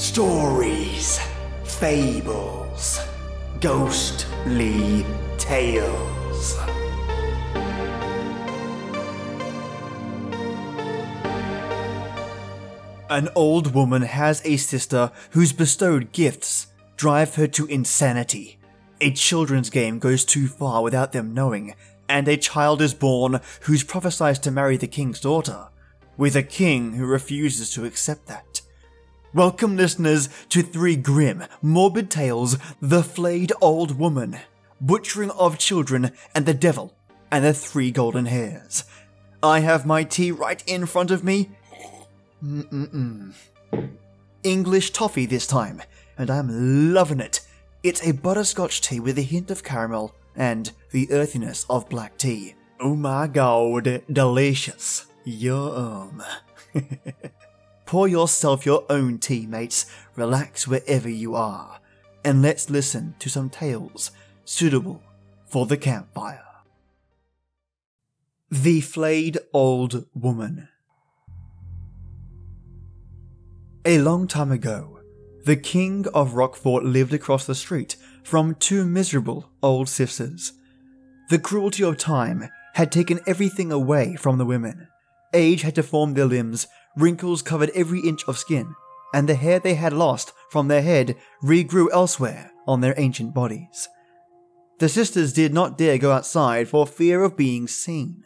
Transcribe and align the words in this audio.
Stories, 0.00 1.20
fables, 1.62 3.00
ghostly 3.60 5.04
tales. 5.36 6.56
An 13.10 13.28
old 13.34 13.74
woman 13.74 14.00
has 14.00 14.40
a 14.46 14.56
sister 14.56 15.12
whose 15.32 15.52
bestowed 15.52 16.12
gifts 16.12 16.68
drive 16.96 17.34
her 17.34 17.46
to 17.48 17.66
insanity. 17.66 18.58
A 19.02 19.10
children's 19.10 19.68
game 19.68 19.98
goes 19.98 20.24
too 20.24 20.48
far 20.48 20.82
without 20.82 21.12
them 21.12 21.34
knowing, 21.34 21.74
and 22.08 22.26
a 22.26 22.38
child 22.38 22.80
is 22.80 22.94
born 22.94 23.38
who's 23.60 23.84
prophesied 23.84 24.42
to 24.44 24.50
marry 24.50 24.78
the 24.78 24.88
king's 24.88 25.20
daughter, 25.20 25.68
with 26.16 26.34
a 26.36 26.42
king 26.42 26.94
who 26.94 27.04
refuses 27.04 27.70
to 27.74 27.84
accept 27.84 28.26
that. 28.28 28.49
Welcome, 29.32 29.76
listeners, 29.76 30.28
to 30.48 30.60
three 30.60 30.96
grim, 30.96 31.44
morbid 31.62 32.10
tales 32.10 32.58
The 32.82 33.04
Flayed 33.04 33.52
Old 33.60 33.96
Woman, 33.96 34.38
Butchering 34.80 35.30
of 35.30 35.56
Children, 35.56 36.10
and 36.34 36.46
the 36.46 36.52
Devil, 36.52 36.96
and 37.30 37.44
the 37.44 37.54
Three 37.54 37.92
Golden 37.92 38.26
Hairs. 38.26 38.82
I 39.40 39.60
have 39.60 39.86
my 39.86 40.02
tea 40.02 40.32
right 40.32 40.60
in 40.66 40.84
front 40.84 41.12
of 41.12 41.22
me. 41.22 41.50
Mm-mm-mm. 42.44 43.32
English 44.42 44.90
toffee 44.90 45.26
this 45.26 45.46
time, 45.46 45.80
and 46.18 46.28
I'm 46.28 46.92
loving 46.92 47.20
it. 47.20 47.40
It's 47.84 48.04
a 48.04 48.10
butterscotch 48.10 48.80
tea 48.80 48.98
with 48.98 49.16
a 49.16 49.22
hint 49.22 49.52
of 49.52 49.62
caramel 49.62 50.12
and 50.34 50.72
the 50.90 51.08
earthiness 51.12 51.66
of 51.70 51.88
black 51.88 52.18
tea. 52.18 52.56
Oh 52.80 52.96
my 52.96 53.28
god, 53.28 54.02
delicious. 54.12 55.06
Yum. 55.24 56.20
Pour 57.90 58.06
yourself 58.06 58.64
your 58.64 58.84
own 58.88 59.18
tea, 59.18 59.46
mates. 59.46 59.84
Relax 60.14 60.68
wherever 60.68 61.08
you 61.08 61.34
are. 61.34 61.80
And 62.24 62.40
let's 62.40 62.70
listen 62.70 63.16
to 63.18 63.28
some 63.28 63.50
tales 63.50 64.12
suitable 64.44 65.02
for 65.46 65.66
the 65.66 65.76
campfire. 65.76 66.44
The 68.48 68.80
Flayed 68.80 69.38
Old 69.52 70.06
Woman. 70.14 70.68
A 73.84 73.98
long 73.98 74.28
time 74.28 74.52
ago, 74.52 75.00
the 75.44 75.56
king 75.56 76.06
of 76.14 76.34
Rockfort 76.34 76.84
lived 76.84 77.12
across 77.12 77.44
the 77.44 77.56
street 77.56 77.96
from 78.22 78.54
two 78.54 78.86
miserable 78.86 79.50
old 79.64 79.88
sisters. 79.88 80.52
The 81.28 81.40
cruelty 81.40 81.82
of 81.82 81.98
time 81.98 82.50
had 82.74 82.92
taken 82.92 83.18
everything 83.26 83.72
away 83.72 84.14
from 84.14 84.38
the 84.38 84.46
women. 84.46 84.86
Age 85.34 85.62
had 85.62 85.74
deformed 85.74 86.16
their 86.16 86.26
limbs, 86.26 86.68
wrinkles 86.96 87.42
covered 87.42 87.70
every 87.70 88.00
inch 88.00 88.26
of 88.26 88.38
skin, 88.38 88.74
and 89.12 89.28
the 89.28 89.34
hair 89.34 89.58
they 89.58 89.74
had 89.74 89.92
lost 89.92 90.32
from 90.50 90.68
their 90.68 90.82
head 90.82 91.16
regrew 91.42 91.88
elsewhere 91.92 92.52
on 92.66 92.80
their 92.80 92.94
ancient 92.96 93.34
bodies. 93.34 93.88
The 94.78 94.88
sisters 94.88 95.32
did 95.32 95.52
not 95.52 95.76
dare 95.76 95.98
go 95.98 96.12
outside 96.12 96.68
for 96.68 96.86
fear 96.86 97.22
of 97.22 97.36
being 97.36 97.68
seen. 97.68 98.24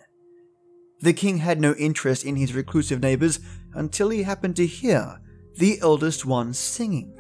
The 1.01 1.13
king 1.13 1.39
had 1.39 1.61
no 1.61 1.75
interest 1.75 2.25
in 2.25 2.37
his 2.37 2.55
reclusive 2.55 3.03
neighbors 3.03 3.41
until 3.75 4.11
he 4.11 4.23
happened 4.23 4.57
to 4.57 4.67
hear 4.67 5.21
the 5.57 5.79
eldest 5.81 6.25
one 6.25 6.53
singing. 6.53 7.19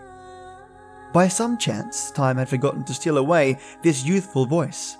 By 1.12 1.28
some 1.28 1.58
chance, 1.58 2.10
time 2.10 2.36
had 2.36 2.48
forgotten 2.48 2.84
to 2.84 2.94
steal 2.94 3.18
away 3.18 3.58
this 3.82 4.04
youthful 4.04 4.46
voice. 4.46 4.96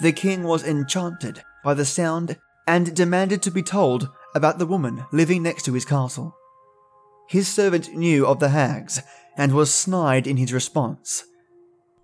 The 0.00 0.12
king 0.12 0.42
was 0.42 0.64
enchanted 0.64 1.42
by 1.64 1.74
the 1.74 1.84
sound 1.84 2.36
and 2.66 2.94
demanded 2.94 3.42
to 3.42 3.50
be 3.50 3.62
told 3.62 4.08
about 4.34 4.58
the 4.58 4.66
woman 4.66 5.04
living 5.12 5.42
next 5.42 5.64
to 5.64 5.72
his 5.72 5.84
castle. 5.84 6.34
His 7.28 7.48
servant 7.48 7.94
knew 7.94 8.26
of 8.26 8.40
the 8.40 8.50
hags 8.50 9.00
and 9.36 9.52
was 9.52 9.72
snide 9.72 10.26
in 10.26 10.36
his 10.36 10.52
response. 10.52 11.24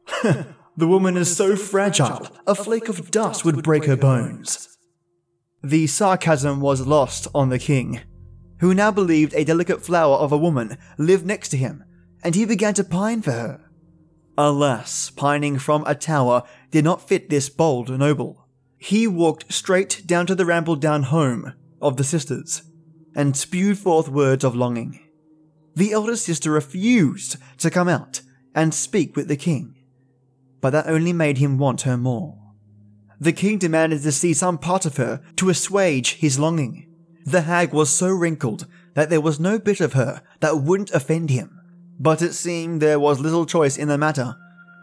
the 0.23 0.47
woman 0.89 1.17
is 1.17 1.37
so 1.37 1.57
fragile, 1.57 2.27
a 2.47 2.55
flake 2.55 2.89
of 2.89 3.11
dust 3.11 3.45
would 3.45 3.63
break 3.63 3.85
her 3.85 3.97
bones. 3.97 4.79
The 5.63 5.87
sarcasm 5.87 6.61
was 6.61 6.87
lost 6.87 7.29
on 7.35 7.51
the 7.51 7.59
king, 7.59 8.01
who 8.61 8.75
now 8.75 8.91
believed 8.91 9.35
a 9.35 9.45
delicate 9.45 9.85
flower 9.85 10.17
of 10.17 10.33
a 10.33 10.39
woman 10.39 10.79
lived 10.97 11.27
next 11.27 11.51
to 11.51 11.57
him, 11.57 11.85
and 12.23 12.35
he 12.35 12.45
began 12.45 12.75
to 12.75 12.85
pine 12.85 13.23
for 13.23 13.33
her. 13.33 13.71
Alas, 14.39 15.11
pining 15.11 15.59
from 15.59 15.85
a 15.87 15.95
tower 15.95 16.45
did 16.71 16.85
not 16.85 17.07
fit 17.07 17.29
this 17.29 17.51
bold 17.51 17.91
noble. 17.91 18.47
He 18.79 19.07
walked 19.07 19.53
straight 19.53 20.03
down 20.07 20.27
to 20.27 20.35
the 20.35 20.47
ramble 20.47 20.77
down 20.77 21.05
home 21.05 21.53
of 21.81 21.97
the 21.97 22.05
sisters 22.05 22.63
and 23.15 23.37
spewed 23.37 23.79
forth 23.79 24.09
words 24.09 24.45
of 24.45 24.55
longing. 24.55 25.01
The 25.75 25.93
elder 25.93 26.17
sister 26.17 26.51
refused 26.51 27.37
to 27.59 27.71
come 27.71 27.89
out 27.89 28.23
and 28.55 28.75
speak 28.75 29.17
with 29.17 29.29
the 29.29 29.37
king, 29.37 29.77
but 30.61 30.71
that 30.71 30.87
only 30.87 31.13
made 31.13 31.39
him 31.39 31.59
want 31.59 31.83
her 31.83 31.97
more. 31.97 32.37
The 33.21 33.33
king 33.33 33.59
demanded 33.59 34.03
to 34.03 34.13
see 34.13 34.33
some 34.33 34.59
part 34.59 34.87
of 34.87 34.97
her 34.97 35.21
to 35.37 35.51
assuage 35.51 36.15
his 36.15 36.39
longing. 36.39 36.87
The 37.25 37.43
hag 37.43 37.73
was 37.73 37.91
so 37.91 38.09
wrinkled 38.09 38.67
that 38.95 39.11
there 39.11 39.21
was 39.21 39.39
no 39.39 39.59
bit 39.59 39.81
of 39.81 39.93
her 39.93 40.23
that 40.41 40.63
wouldn't 40.63 40.91
offend 40.93 41.31
him, 41.31 41.61
but 41.99 42.23
it 42.23 42.33
seemed 42.33 42.81
there 42.81 42.99
was 42.99 43.21
little 43.21 43.45
choice 43.45 43.77
in 43.77 43.89
the 43.89 43.99
matter. 43.99 44.37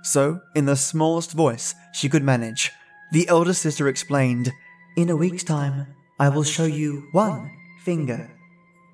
So, 0.03 0.41
in 0.55 0.65
the 0.65 0.75
smallest 0.75 1.31
voice 1.31 1.73
she 1.93 2.09
could 2.09 2.23
manage, 2.23 2.71
the 3.11 3.27
elder 3.27 3.53
sister 3.53 3.87
explained, 3.87 4.51
In 4.95 5.09
a 5.09 5.17
week's 5.17 5.43
time, 5.43 5.87
I 6.19 6.29
will 6.29 6.43
show 6.43 6.65
you 6.65 7.07
one 7.11 7.51
finger. 7.83 8.31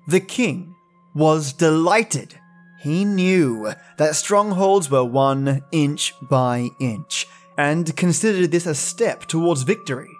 The 0.06 0.20
king 0.20 0.74
was 1.14 1.52
delighted. 1.52 2.38
He 2.80 3.04
knew 3.04 3.72
that 3.96 4.14
strongholds 4.14 4.90
were 4.90 5.04
won 5.04 5.62
inch 5.72 6.12
by 6.20 6.68
inch, 6.78 7.26
and 7.56 7.96
considered 7.96 8.50
this 8.50 8.66
a 8.66 8.74
step 8.74 9.24
towards 9.26 9.62
victory. 9.62 10.10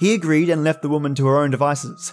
He 0.00 0.12
agreed 0.12 0.50
and 0.50 0.64
left 0.64 0.82
the 0.82 0.88
woman 0.88 1.14
to 1.14 1.26
her 1.26 1.38
own 1.38 1.50
devices. 1.50 2.12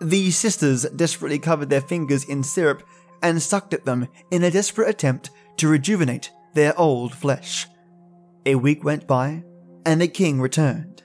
The 0.00 0.30
sisters 0.30 0.84
desperately 0.96 1.38
covered 1.38 1.68
their 1.68 1.80
fingers 1.80 2.24
in 2.24 2.42
syrup 2.42 2.82
and 3.22 3.42
sucked 3.42 3.74
at 3.74 3.84
them 3.84 4.08
in 4.30 4.42
a 4.42 4.50
desperate 4.50 4.88
attempt 4.88 5.30
to 5.58 5.68
rejuvenate 5.68 6.30
their 6.54 6.78
old 6.78 7.14
flesh. 7.14 7.66
A 8.46 8.54
week 8.54 8.84
went 8.84 9.06
by, 9.06 9.44
and 9.84 10.00
the 10.00 10.08
king 10.08 10.40
returned. 10.40 11.03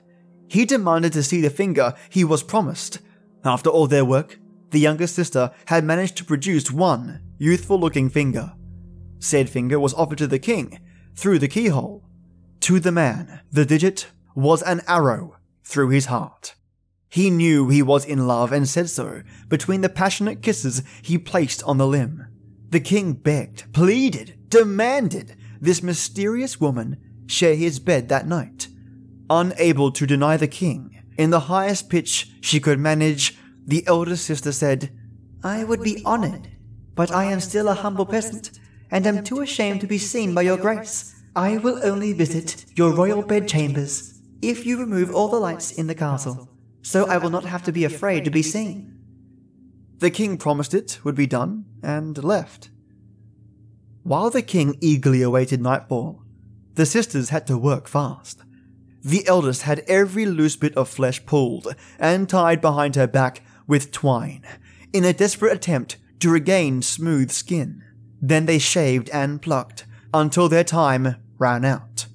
He 0.50 0.64
demanded 0.64 1.12
to 1.12 1.22
see 1.22 1.40
the 1.40 1.48
finger 1.48 1.94
he 2.08 2.24
was 2.24 2.42
promised. 2.42 2.98
After 3.44 3.70
all 3.70 3.86
their 3.86 4.04
work, 4.04 4.40
the 4.70 4.80
younger 4.80 5.06
sister 5.06 5.52
had 5.66 5.84
managed 5.84 6.16
to 6.16 6.24
produce 6.24 6.72
one 6.72 7.22
youthful 7.38 7.78
looking 7.78 8.10
finger. 8.10 8.52
Said 9.20 9.48
finger 9.48 9.78
was 9.78 9.94
offered 9.94 10.18
to 10.18 10.26
the 10.26 10.40
king 10.40 10.80
through 11.14 11.38
the 11.38 11.46
keyhole. 11.46 12.04
To 12.62 12.80
the 12.80 12.90
man, 12.90 13.40
the 13.52 13.64
digit 13.64 14.08
was 14.34 14.60
an 14.62 14.82
arrow 14.88 15.36
through 15.62 15.90
his 15.90 16.06
heart. 16.06 16.56
He 17.08 17.30
knew 17.30 17.68
he 17.68 17.80
was 17.80 18.04
in 18.04 18.26
love 18.26 18.50
and 18.50 18.68
said 18.68 18.90
so 18.90 19.22
between 19.48 19.82
the 19.82 19.88
passionate 19.88 20.42
kisses 20.42 20.82
he 21.00 21.16
placed 21.16 21.62
on 21.62 21.78
the 21.78 21.86
limb. 21.86 22.26
The 22.70 22.80
king 22.80 23.12
begged, 23.12 23.72
pleaded, 23.72 24.48
demanded 24.48 25.36
this 25.60 25.80
mysterious 25.80 26.60
woman 26.60 26.96
share 27.28 27.54
his 27.54 27.78
bed 27.78 28.08
that 28.08 28.26
night. 28.26 28.59
Unable 29.30 29.92
to 29.92 30.06
deny 30.06 30.36
the 30.36 30.48
king, 30.48 31.00
in 31.16 31.30
the 31.30 31.40
highest 31.40 31.88
pitch 31.88 32.32
she 32.40 32.58
could 32.58 32.80
manage, 32.80 33.38
the 33.64 33.86
elder 33.86 34.16
sister 34.16 34.50
said, 34.50 34.90
I 35.44 35.62
would 35.62 35.82
be 35.82 36.02
honored, 36.04 36.48
but 36.96 37.12
I 37.12 37.26
am 37.26 37.38
still 37.38 37.68
a 37.68 37.74
humble 37.74 38.06
peasant, 38.06 38.58
and 38.90 39.06
am 39.06 39.22
too 39.22 39.40
ashamed 39.40 39.82
to 39.82 39.86
be 39.86 39.98
seen 39.98 40.34
by 40.34 40.42
your 40.42 40.56
grace. 40.56 41.14
I 41.36 41.58
will 41.58 41.80
only 41.84 42.12
visit 42.12 42.64
your 42.74 42.92
royal 42.92 43.22
bedchambers 43.22 44.20
if 44.42 44.66
you 44.66 44.80
remove 44.80 45.14
all 45.14 45.28
the 45.28 45.38
lights 45.38 45.70
in 45.70 45.86
the 45.86 45.94
castle, 45.94 46.48
so 46.82 47.06
I 47.06 47.18
will 47.18 47.30
not 47.30 47.44
have 47.44 47.62
to 47.64 47.72
be 47.72 47.84
afraid 47.84 48.24
to 48.24 48.30
be 48.30 48.42
seen. 48.42 48.98
The 49.98 50.10
king 50.10 50.38
promised 50.38 50.74
it 50.74 50.98
would 51.04 51.14
be 51.14 51.28
done, 51.28 51.66
and 51.84 52.22
left. 52.24 52.70
While 54.02 54.30
the 54.30 54.42
king 54.42 54.76
eagerly 54.80 55.22
awaited 55.22 55.60
nightfall, 55.60 56.24
the 56.74 56.86
sisters 56.86 57.28
had 57.28 57.46
to 57.46 57.56
work 57.56 57.86
fast. 57.86 58.42
The 59.02 59.26
eldest 59.26 59.62
had 59.62 59.80
every 59.80 60.26
loose 60.26 60.56
bit 60.56 60.76
of 60.76 60.88
flesh 60.88 61.24
pulled 61.24 61.74
and 61.98 62.28
tied 62.28 62.60
behind 62.60 62.96
her 62.96 63.06
back 63.06 63.42
with 63.66 63.92
twine, 63.92 64.44
in 64.92 65.04
a 65.04 65.12
desperate 65.12 65.54
attempt 65.54 65.96
to 66.20 66.30
regain 66.30 66.82
smooth 66.82 67.30
skin. 67.30 67.82
Then 68.20 68.46
they 68.46 68.58
shaved 68.58 69.08
and 69.10 69.40
plucked 69.40 69.86
until 70.12 70.48
their 70.48 70.64
time 70.64 71.16
ran 71.38 71.64
out. 71.64 72.06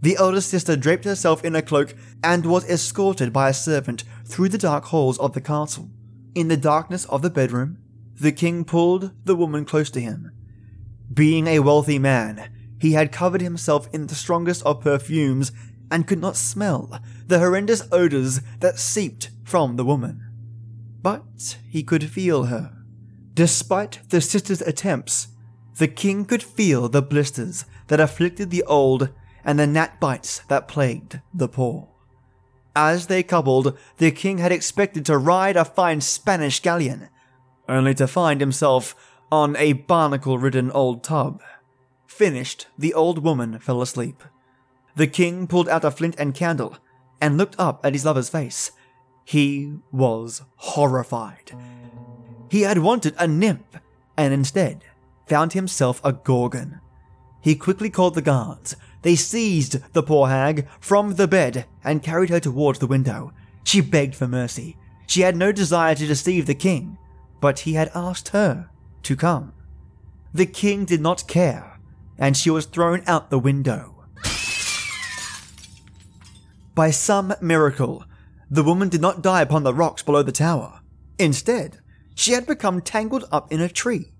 The 0.00 0.16
eldest 0.16 0.50
sister 0.50 0.76
draped 0.76 1.04
herself 1.04 1.44
in 1.44 1.56
a 1.56 1.62
cloak 1.62 1.94
and 2.22 2.46
was 2.46 2.68
escorted 2.68 3.32
by 3.32 3.48
a 3.48 3.54
servant 3.54 4.04
through 4.24 4.50
the 4.50 4.58
dark 4.58 4.84
halls 4.86 5.18
of 5.18 5.32
the 5.32 5.40
castle. 5.40 5.90
In 6.34 6.48
the 6.48 6.56
darkness 6.56 7.04
of 7.06 7.22
the 7.22 7.30
bedroom, 7.30 7.78
the 8.20 8.32
king 8.32 8.64
pulled 8.64 9.12
the 9.24 9.34
woman 9.34 9.64
close 9.64 9.90
to 9.90 10.00
him. 10.00 10.30
Being 11.12 11.46
a 11.46 11.60
wealthy 11.60 11.98
man, 11.98 12.50
he 12.80 12.92
had 12.92 13.10
covered 13.10 13.40
himself 13.40 13.88
in 13.92 14.06
the 14.06 14.14
strongest 14.14 14.62
of 14.64 14.80
perfumes 14.80 15.50
and 15.90 16.06
could 16.06 16.20
not 16.20 16.36
smell 16.36 17.00
the 17.26 17.38
horrendous 17.38 17.82
odors 17.92 18.40
that 18.60 18.78
seeped 18.78 19.30
from 19.44 19.76
the 19.76 19.84
woman. 19.84 20.24
But 21.02 21.58
he 21.68 21.82
could 21.82 22.10
feel 22.10 22.44
her. 22.44 22.72
Despite 23.34 24.00
the 24.08 24.20
sisters' 24.20 24.60
attempts, 24.62 25.28
the 25.76 25.88
king 25.88 26.24
could 26.24 26.42
feel 26.42 26.88
the 26.88 27.02
blisters 27.02 27.64
that 27.86 28.00
afflicted 28.00 28.50
the 28.50 28.64
old 28.64 29.10
and 29.44 29.58
the 29.58 29.66
gnat 29.66 30.00
bites 30.00 30.40
that 30.48 30.68
plagued 30.68 31.20
the 31.32 31.48
poor. 31.48 31.88
As 32.74 33.06
they 33.06 33.22
coupled, 33.22 33.78
the 33.96 34.10
king 34.10 34.38
had 34.38 34.52
expected 34.52 35.06
to 35.06 35.18
ride 35.18 35.56
a 35.56 35.64
fine 35.64 36.00
Spanish 36.00 36.60
galleon, 36.60 37.08
only 37.68 37.94
to 37.94 38.06
find 38.06 38.40
himself 38.40 38.94
on 39.30 39.56
a 39.56 39.72
barnacle 39.72 40.38
ridden 40.38 40.70
old 40.72 41.02
tub. 41.02 41.42
Finished, 42.06 42.66
the 42.76 42.94
old 42.94 43.22
woman 43.22 43.58
fell 43.58 43.82
asleep. 43.82 44.22
The 44.98 45.06
king 45.06 45.46
pulled 45.46 45.68
out 45.68 45.84
a 45.84 45.92
flint 45.92 46.16
and 46.18 46.34
candle 46.34 46.76
and 47.20 47.38
looked 47.38 47.54
up 47.56 47.86
at 47.86 47.92
his 47.92 48.04
lover's 48.04 48.28
face. 48.28 48.72
He 49.24 49.74
was 49.92 50.42
horrified. 50.56 51.52
He 52.50 52.62
had 52.62 52.78
wanted 52.78 53.14
a 53.16 53.28
nymph 53.28 53.78
and 54.16 54.34
instead 54.34 54.82
found 55.28 55.52
himself 55.52 56.00
a 56.02 56.12
gorgon. 56.12 56.80
He 57.40 57.54
quickly 57.54 57.90
called 57.90 58.16
the 58.16 58.22
guards. 58.22 58.74
They 59.02 59.14
seized 59.14 59.76
the 59.92 60.02
poor 60.02 60.26
hag 60.30 60.66
from 60.80 61.14
the 61.14 61.28
bed 61.28 61.66
and 61.84 62.02
carried 62.02 62.30
her 62.30 62.40
towards 62.40 62.80
the 62.80 62.88
window. 62.88 63.32
She 63.62 63.80
begged 63.80 64.16
for 64.16 64.26
mercy. 64.26 64.76
She 65.06 65.20
had 65.20 65.36
no 65.36 65.52
desire 65.52 65.94
to 65.94 66.08
deceive 66.08 66.46
the 66.46 66.56
king, 66.56 66.98
but 67.40 67.60
he 67.60 67.74
had 67.74 67.92
asked 67.94 68.30
her 68.30 68.68
to 69.04 69.14
come. 69.14 69.52
The 70.34 70.46
king 70.46 70.84
did 70.84 71.00
not 71.00 71.28
care, 71.28 71.78
and 72.18 72.36
she 72.36 72.50
was 72.50 72.66
thrown 72.66 73.04
out 73.06 73.30
the 73.30 73.38
window. 73.38 73.97
By 76.78 76.92
some 76.92 77.34
miracle, 77.40 78.04
the 78.48 78.62
woman 78.62 78.88
did 78.88 79.00
not 79.00 79.20
die 79.20 79.42
upon 79.42 79.64
the 79.64 79.74
rocks 79.74 80.04
below 80.04 80.22
the 80.22 80.30
tower. 80.30 80.80
Instead, 81.18 81.80
she 82.14 82.34
had 82.34 82.46
become 82.46 82.82
tangled 82.82 83.24
up 83.32 83.50
in 83.52 83.60
a 83.60 83.68
tree. 83.68 84.12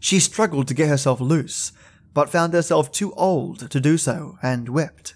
She 0.00 0.18
struggled 0.18 0.66
to 0.66 0.74
get 0.74 0.88
herself 0.88 1.20
loose, 1.20 1.70
but 2.14 2.30
found 2.30 2.52
herself 2.52 2.90
too 2.90 3.12
old 3.12 3.70
to 3.70 3.78
do 3.78 3.96
so 3.96 4.38
and 4.42 4.68
wept. 4.68 5.14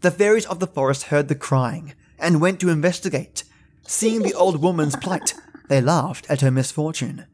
The 0.00 0.10
fairies 0.10 0.46
of 0.46 0.60
the 0.60 0.66
forest 0.66 1.08
heard 1.12 1.28
the 1.28 1.34
crying 1.34 1.92
and 2.18 2.40
went 2.40 2.58
to 2.60 2.70
investigate. 2.70 3.44
Seeing 3.86 4.22
the 4.22 4.32
old 4.32 4.62
woman's 4.62 4.96
plight, 4.96 5.34
they 5.68 5.82
laughed 5.82 6.24
at 6.30 6.40
her 6.40 6.50
misfortune. 6.50 7.26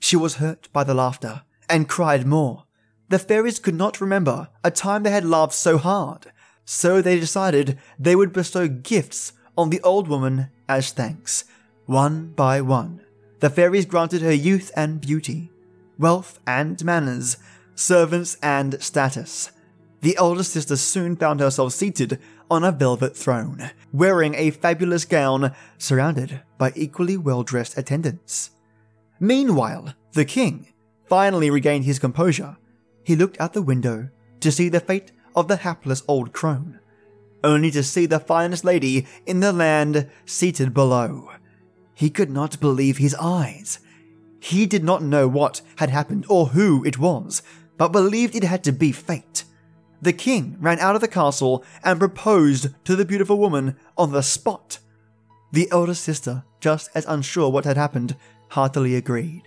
She 0.00 0.16
was 0.16 0.42
hurt 0.42 0.68
by 0.72 0.82
the 0.82 0.92
laughter 0.92 1.42
and 1.68 1.88
cried 1.88 2.26
more. 2.26 2.64
The 3.10 3.20
fairies 3.20 3.60
could 3.60 3.76
not 3.76 4.00
remember 4.00 4.48
a 4.64 4.72
time 4.72 5.04
they 5.04 5.12
had 5.12 5.24
laughed 5.24 5.54
so 5.54 5.78
hard, 5.78 6.32
so 6.66 7.00
they 7.00 7.18
decided 7.18 7.78
they 7.98 8.14
would 8.14 8.32
bestow 8.32 8.68
gifts 8.68 9.32
on 9.56 9.70
the 9.70 9.80
old 9.80 10.08
woman 10.08 10.50
as 10.68 10.90
thanks. 10.90 11.44
One 11.86 12.32
by 12.32 12.60
one, 12.60 13.00
the 13.40 13.48
fairies 13.48 13.86
granted 13.86 14.20
her 14.20 14.32
youth 14.32 14.72
and 14.76 15.00
beauty, 15.00 15.50
wealth 15.98 16.40
and 16.46 16.84
manners, 16.84 17.36
servants 17.76 18.36
and 18.42 18.82
status. 18.82 19.52
The 20.00 20.18
older 20.18 20.42
sister 20.42 20.76
soon 20.76 21.16
found 21.16 21.40
herself 21.40 21.72
seated 21.72 22.18
on 22.50 22.64
a 22.64 22.72
velvet 22.72 23.16
throne, 23.16 23.70
wearing 23.92 24.34
a 24.34 24.50
fabulous 24.50 25.04
gown 25.04 25.54
surrounded 25.78 26.42
by 26.58 26.72
equally 26.74 27.16
well 27.16 27.44
dressed 27.44 27.78
attendants. 27.78 28.50
Meanwhile, 29.20 29.94
the 30.12 30.24
king 30.24 30.72
finally 31.08 31.50
regained 31.50 31.84
his 31.84 31.98
composure. 31.98 32.56
He 33.04 33.16
looked 33.16 33.40
out 33.40 33.52
the 33.52 33.62
window 33.62 34.08
to 34.40 34.52
see 34.52 34.68
the 34.68 34.80
fate 34.80 35.12
of 35.36 35.46
the 35.46 35.58
hapless 35.58 36.02
old 36.08 36.32
crone, 36.32 36.80
only 37.44 37.70
to 37.70 37.82
see 37.82 38.06
the 38.06 38.18
finest 38.18 38.64
lady 38.64 39.06
in 39.26 39.40
the 39.40 39.52
land 39.52 40.08
seated 40.24 40.74
below. 40.74 41.30
He 41.94 42.10
could 42.10 42.30
not 42.30 42.58
believe 42.58 42.98
his 42.98 43.14
eyes. 43.20 43.78
He 44.40 44.66
did 44.66 44.82
not 44.82 45.02
know 45.02 45.28
what 45.28 45.60
had 45.76 45.90
happened 45.90 46.26
or 46.28 46.48
who 46.48 46.84
it 46.84 46.98
was, 46.98 47.42
but 47.76 47.92
believed 47.92 48.34
it 48.34 48.44
had 48.44 48.64
to 48.64 48.72
be 48.72 48.92
fate. 48.92 49.44
The 50.02 50.12
king 50.12 50.56
ran 50.60 50.78
out 50.78 50.94
of 50.94 51.00
the 51.00 51.08
castle 51.08 51.64
and 51.82 51.98
proposed 51.98 52.68
to 52.84 52.96
the 52.96 53.04
beautiful 53.04 53.38
woman 53.38 53.76
on 53.96 54.12
the 54.12 54.22
spot. 54.22 54.78
The 55.52 55.70
elder 55.70 55.94
sister, 55.94 56.44
just 56.60 56.90
as 56.94 57.06
unsure 57.06 57.50
what 57.50 57.64
had 57.64 57.76
happened, 57.76 58.16
heartily 58.50 58.94
agreed. 58.94 59.42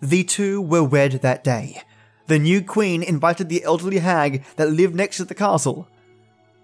The 0.00 0.24
two 0.24 0.60
were 0.60 0.84
wed 0.84 1.12
that 1.22 1.42
day, 1.42 1.82
the 2.26 2.38
new 2.38 2.62
queen 2.62 3.02
invited 3.02 3.48
the 3.48 3.62
elderly 3.64 3.98
hag 3.98 4.44
that 4.56 4.70
lived 4.70 4.94
next 4.94 5.18
to 5.18 5.24
the 5.24 5.34
castle. 5.34 5.88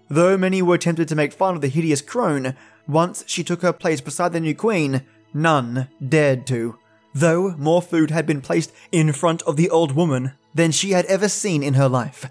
Though 0.09 0.37
many 0.37 0.61
were 0.61 0.77
tempted 0.77 1.07
to 1.07 1.15
make 1.15 1.33
fun 1.33 1.55
of 1.55 1.61
the 1.61 1.67
hideous 1.67 2.01
crone, 2.01 2.55
once 2.87 3.23
she 3.27 3.43
took 3.43 3.61
her 3.61 3.73
place 3.73 4.01
beside 4.01 4.33
the 4.33 4.39
new 4.39 4.55
queen, 4.55 5.03
none 5.33 5.87
dared 6.05 6.45
to. 6.47 6.77
Though 7.13 7.55
more 7.57 7.81
food 7.81 8.11
had 8.11 8.25
been 8.25 8.41
placed 8.41 8.73
in 8.91 9.13
front 9.13 9.41
of 9.43 9.55
the 9.55 9.69
old 9.69 9.93
woman 9.93 10.33
than 10.53 10.71
she 10.71 10.91
had 10.91 11.05
ever 11.05 11.29
seen 11.29 11.63
in 11.63 11.75
her 11.75 11.87
life, 11.87 12.29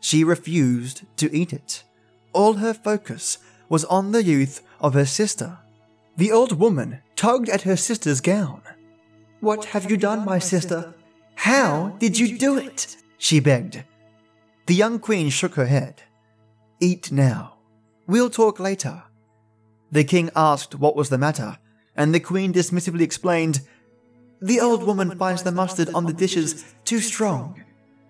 she 0.00 0.24
refused 0.24 1.02
to 1.18 1.34
eat 1.34 1.52
it. 1.52 1.84
All 2.32 2.54
her 2.54 2.74
focus 2.74 3.38
was 3.68 3.84
on 3.84 4.12
the 4.12 4.22
youth 4.22 4.62
of 4.80 4.94
her 4.94 5.04
sister. 5.04 5.58
The 6.16 6.32
old 6.32 6.58
woman 6.58 7.00
tugged 7.16 7.48
at 7.48 7.62
her 7.62 7.76
sister's 7.76 8.20
gown. 8.20 8.62
What 9.40 9.66
have 9.66 9.90
you 9.90 9.96
done, 9.96 10.24
my 10.24 10.38
sister? 10.38 10.94
How 11.40 11.96
did 11.98 12.18
you 12.18 12.36
do 12.36 12.58
it? 12.58 12.98
she 13.16 13.40
begged. 13.40 13.82
The 14.66 14.74
young 14.74 14.98
queen 14.98 15.30
shook 15.30 15.54
her 15.54 15.64
head. 15.64 16.02
Eat 16.80 17.10
now. 17.10 17.54
We'll 18.06 18.28
talk 18.28 18.60
later. 18.60 19.04
The 19.90 20.04
king 20.04 20.28
asked 20.36 20.74
what 20.74 20.96
was 20.96 21.08
the 21.08 21.16
matter, 21.16 21.56
and 21.96 22.14
the 22.14 22.20
queen 22.20 22.52
dismissively 22.52 23.00
explained, 23.00 23.62
The 24.42 24.60
old 24.60 24.82
woman 24.82 25.16
finds 25.16 25.42
the 25.42 25.50
mustard 25.50 25.88
on 25.94 26.04
the 26.04 26.12
dishes 26.12 26.62
too 26.84 27.00
strong. 27.00 27.64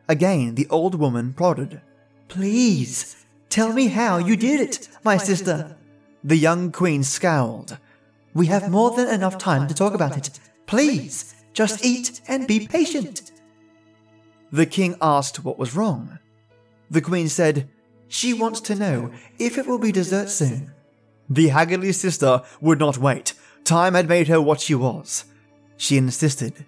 Again, 0.09 0.57
the 0.57 0.67
old 0.69 0.97
woman 0.97 1.33
prodded. 1.33 1.81
Please, 2.27 3.25
tell 3.49 3.73
me 3.73 3.87
how 3.87 4.19
you 4.19 4.35
did 4.35 4.61
it, 4.61 4.89
my 5.05 5.17
sister. 5.17 5.77
The 6.25 6.37
young 6.37 6.73
queen 6.73 7.05
scowled. 7.05 7.79
We 8.35 8.47
have 8.47 8.73
more 8.73 8.91
than 8.97 9.07
enough 9.07 9.39
time 9.39 9.69
to 9.69 9.75
talk 9.75 9.95
about 9.95 10.17
it. 10.17 10.31
Please, 10.67 11.35
just 11.53 11.85
eat 11.85 12.21
and 12.29 12.47
be 12.47 12.67
patient. 12.67 13.33
The 14.53 14.67
king 14.67 14.97
asked 15.01 15.45
what 15.45 15.59
was 15.59 15.77
wrong. 15.77 16.19
The 16.91 17.01
queen 17.01 17.29
said, 17.29 17.69
She 18.09 18.33
wants 18.33 18.61
to 18.63 18.75
know 18.75 19.13
if 19.39 19.59
it 19.59 19.67
will 19.67 19.79
be 19.79 19.93
dessert 19.93 20.29
soon. 20.29 20.73
The 21.29 21.49
haggardly 21.49 21.93
sister 21.93 22.43
would 22.61 22.79
not 22.79 22.99
wait. 22.99 23.35
Time 23.65 23.95
had 23.95 24.09
made 24.09 24.29
her 24.29 24.41
what 24.41 24.61
she 24.61 24.75
was. 24.75 25.25
She 25.77 25.97
insisted. 25.97 26.65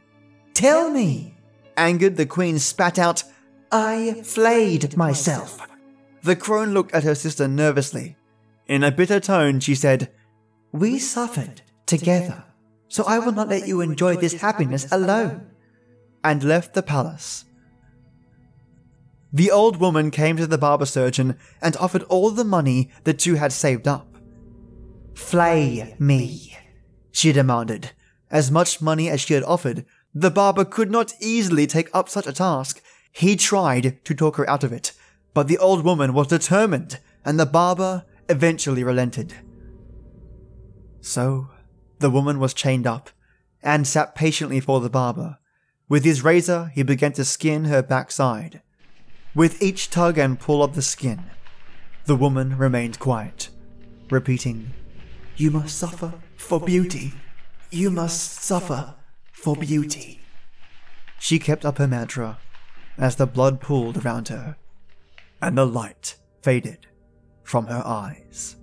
Tell 0.54 0.90
me! 0.90 1.36
Angered, 1.76 2.16
the 2.16 2.26
queen 2.26 2.58
spat 2.58 2.98
out, 2.98 3.24
I 3.72 4.22
flayed 4.22 4.96
myself. 4.96 5.66
The 6.22 6.36
crone 6.36 6.72
looked 6.72 6.94
at 6.94 7.02
her 7.02 7.14
sister 7.14 7.48
nervously. 7.48 8.16
In 8.68 8.84
a 8.84 8.92
bitter 8.92 9.18
tone, 9.18 9.58
she 9.58 9.74
said, 9.74 10.10
We 10.70 10.98
suffered 10.98 11.62
together 11.86 12.44
so 12.92 13.04
I 13.04 13.18
will 13.18 13.32
not 13.32 13.48
let 13.48 13.66
you 13.66 13.80
enjoy 13.80 14.16
this 14.16 14.42
happiness 14.42 14.86
alone. 14.92 15.46
And 16.22 16.44
left 16.44 16.74
the 16.74 16.82
palace. 16.82 17.46
The 19.32 19.50
old 19.50 19.78
woman 19.78 20.10
came 20.10 20.36
to 20.36 20.46
the 20.46 20.58
barber 20.58 20.84
surgeon 20.84 21.38
and 21.62 21.74
offered 21.78 22.02
all 22.04 22.30
the 22.30 22.44
money 22.44 22.90
the 23.04 23.14
two 23.14 23.36
had 23.36 23.50
saved 23.50 23.88
up. 23.88 24.14
Flay 25.14 25.96
me, 25.98 26.54
she 27.10 27.32
demanded. 27.32 27.92
As 28.30 28.50
much 28.50 28.82
money 28.82 29.08
as 29.08 29.22
she 29.22 29.32
had 29.32 29.44
offered, 29.44 29.86
the 30.14 30.30
barber 30.30 30.66
could 30.66 30.90
not 30.90 31.14
easily 31.18 31.66
take 31.66 31.88
up 31.94 32.10
such 32.10 32.26
a 32.26 32.32
task. 32.32 32.82
He 33.10 33.36
tried 33.36 34.04
to 34.04 34.14
talk 34.14 34.36
her 34.36 34.48
out 34.50 34.64
of 34.64 34.72
it, 34.72 34.92
but 35.32 35.48
the 35.48 35.56
old 35.56 35.82
woman 35.82 36.12
was 36.12 36.26
determined, 36.26 36.98
and 37.24 37.40
the 37.40 37.46
barber 37.46 38.04
eventually 38.28 38.84
relented. 38.84 39.32
So 41.00 41.48
the 42.02 42.10
woman 42.10 42.38
was 42.38 42.52
chained 42.52 42.86
up 42.86 43.10
and 43.62 43.86
sat 43.86 44.14
patiently 44.14 44.60
for 44.60 44.80
the 44.80 44.90
barber. 44.90 45.38
With 45.88 46.04
his 46.04 46.22
razor, 46.22 46.70
he 46.74 46.82
began 46.82 47.12
to 47.12 47.24
skin 47.24 47.64
her 47.64 47.82
backside. 47.82 48.60
With 49.34 49.62
each 49.62 49.88
tug 49.88 50.18
and 50.18 50.38
pull 50.38 50.62
of 50.62 50.74
the 50.74 50.82
skin, 50.82 51.22
the 52.04 52.16
woman 52.16 52.58
remained 52.58 52.98
quiet, 52.98 53.48
repeating, 54.10 54.74
You 55.36 55.50
must 55.50 55.78
suffer 55.78 56.14
for 56.36 56.60
beauty. 56.60 57.14
You 57.70 57.90
must 57.90 58.42
suffer 58.42 58.94
for 59.32 59.56
beauty. 59.56 60.20
She 61.18 61.38
kept 61.38 61.64
up 61.64 61.78
her 61.78 61.86
mantra 61.86 62.38
as 62.98 63.16
the 63.16 63.26
blood 63.26 63.60
pooled 63.60 64.04
around 64.04 64.28
her 64.28 64.56
and 65.40 65.56
the 65.56 65.66
light 65.66 66.16
faded 66.42 66.86
from 67.42 67.66
her 67.66 67.82
eyes. 67.84 68.56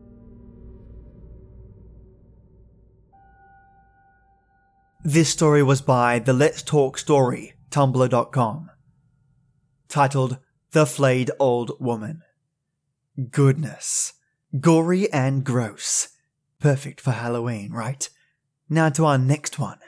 This 5.12 5.32
story 5.32 5.63
was 5.63 5.82
by 5.82 6.20
the 6.20 6.34
Let's 6.34 6.62
Talk 6.62 7.00
Story, 7.00 7.56
Tumblr.com, 7.72 8.70
titled 9.88 10.38
The 10.70 10.86
Flayed 10.86 11.32
Old 11.39 11.72
Woman. 11.80 12.22
Goodness. 13.32 14.13
Gory 14.60 15.12
and 15.12 15.44
gross. 15.44 16.10
Perfect 16.60 17.01
for 17.01 17.10
Halloween, 17.10 17.72
right? 17.72 18.08
Now 18.70 18.89
to 18.89 19.06
our 19.06 19.18
next 19.18 19.58
one. 19.58 19.80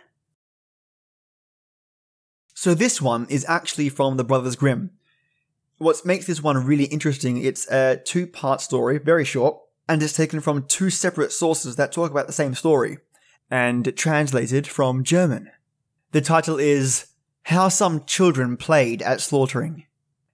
So 2.56 2.74
this 2.74 3.00
one 3.00 3.28
is 3.30 3.46
actually 3.48 3.90
from 3.90 4.18
the 4.18 4.24
Brothers 4.24 4.56
Grimm. 4.56 4.90
What 5.78 6.04
makes 6.04 6.26
this 6.26 6.42
one 6.42 6.66
really 6.66 6.86
interesting, 6.86 7.38
it's 7.38 7.70
a 7.70 8.02
two 8.04 8.26
part 8.26 8.60
story, 8.60 8.98
very 8.98 9.26
short, 9.26 9.60
and 9.88 10.02
it's 10.02 10.14
taken 10.14 10.40
from 10.40 10.66
two 10.66 10.90
separate 10.90 11.32
sources 11.32 11.76
that 11.76 11.92
talk 11.92 12.10
about 12.10 12.26
the 12.26 12.34
same 12.34 12.56
story, 12.56 12.98
and 13.52 13.96
translated 13.98 14.66
from 14.66 15.04
German. 15.04 15.52
The 16.14 16.22
title 16.22 16.58
is 16.58 17.08
How 17.44 17.68
Some 17.68 18.06
Children 18.06 18.56
Played 18.56 19.02
at 19.02 19.20
Slaughtering. 19.20 19.86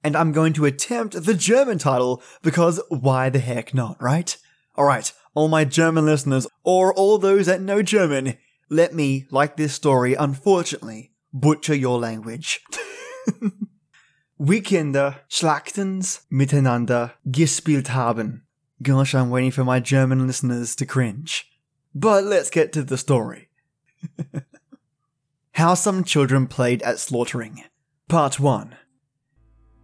And 0.04 0.16
I'm 0.16 0.32
going 0.32 0.54
to 0.54 0.66
attempt 0.66 1.26
the 1.26 1.34
German 1.34 1.80
title 1.80 2.22
because 2.44 2.80
why 2.90 3.30
the 3.30 3.40
heck 3.40 3.74
not, 3.74 4.02
right? 4.02 4.38
Alright, 4.78 5.12
all 5.34 5.48
my 5.48 5.66
German 5.66 6.06
listeners, 6.06 6.48
or 6.64 6.94
all 6.94 7.18
those 7.18 7.48
that 7.48 7.62
know 7.62 7.82
German, 7.82 8.38
let 8.70 8.94
me, 8.94 9.26
like 9.32 9.58
this 9.58 9.74
story, 9.74 10.14
unfortunately, 10.14 11.12
butcher 11.34 11.76
your 11.76 12.00
language. 12.00 12.62
Kinder 14.40 15.16
Schlachtens 15.30 16.22
miteinander 16.32 17.14
gespielt 17.30 17.88
haben. 17.88 18.44
Gosh, 18.82 19.16
I'm 19.16 19.32
waiting 19.32 19.52
for 19.52 19.64
my 19.64 19.80
German 19.80 20.28
listeners 20.28 20.76
to 20.76 20.86
cringe. 20.86 21.50
But 22.00 22.26
let's 22.26 22.52
get 22.52 22.72
to 22.74 22.84
the 22.84 22.96
story. 22.96 23.50
How 25.54 25.74
some 25.74 26.04
children 26.04 26.46
played 26.46 26.84
at 26.84 27.00
slaughtering. 27.00 27.64
Part 28.08 28.40
1. 28.40 28.76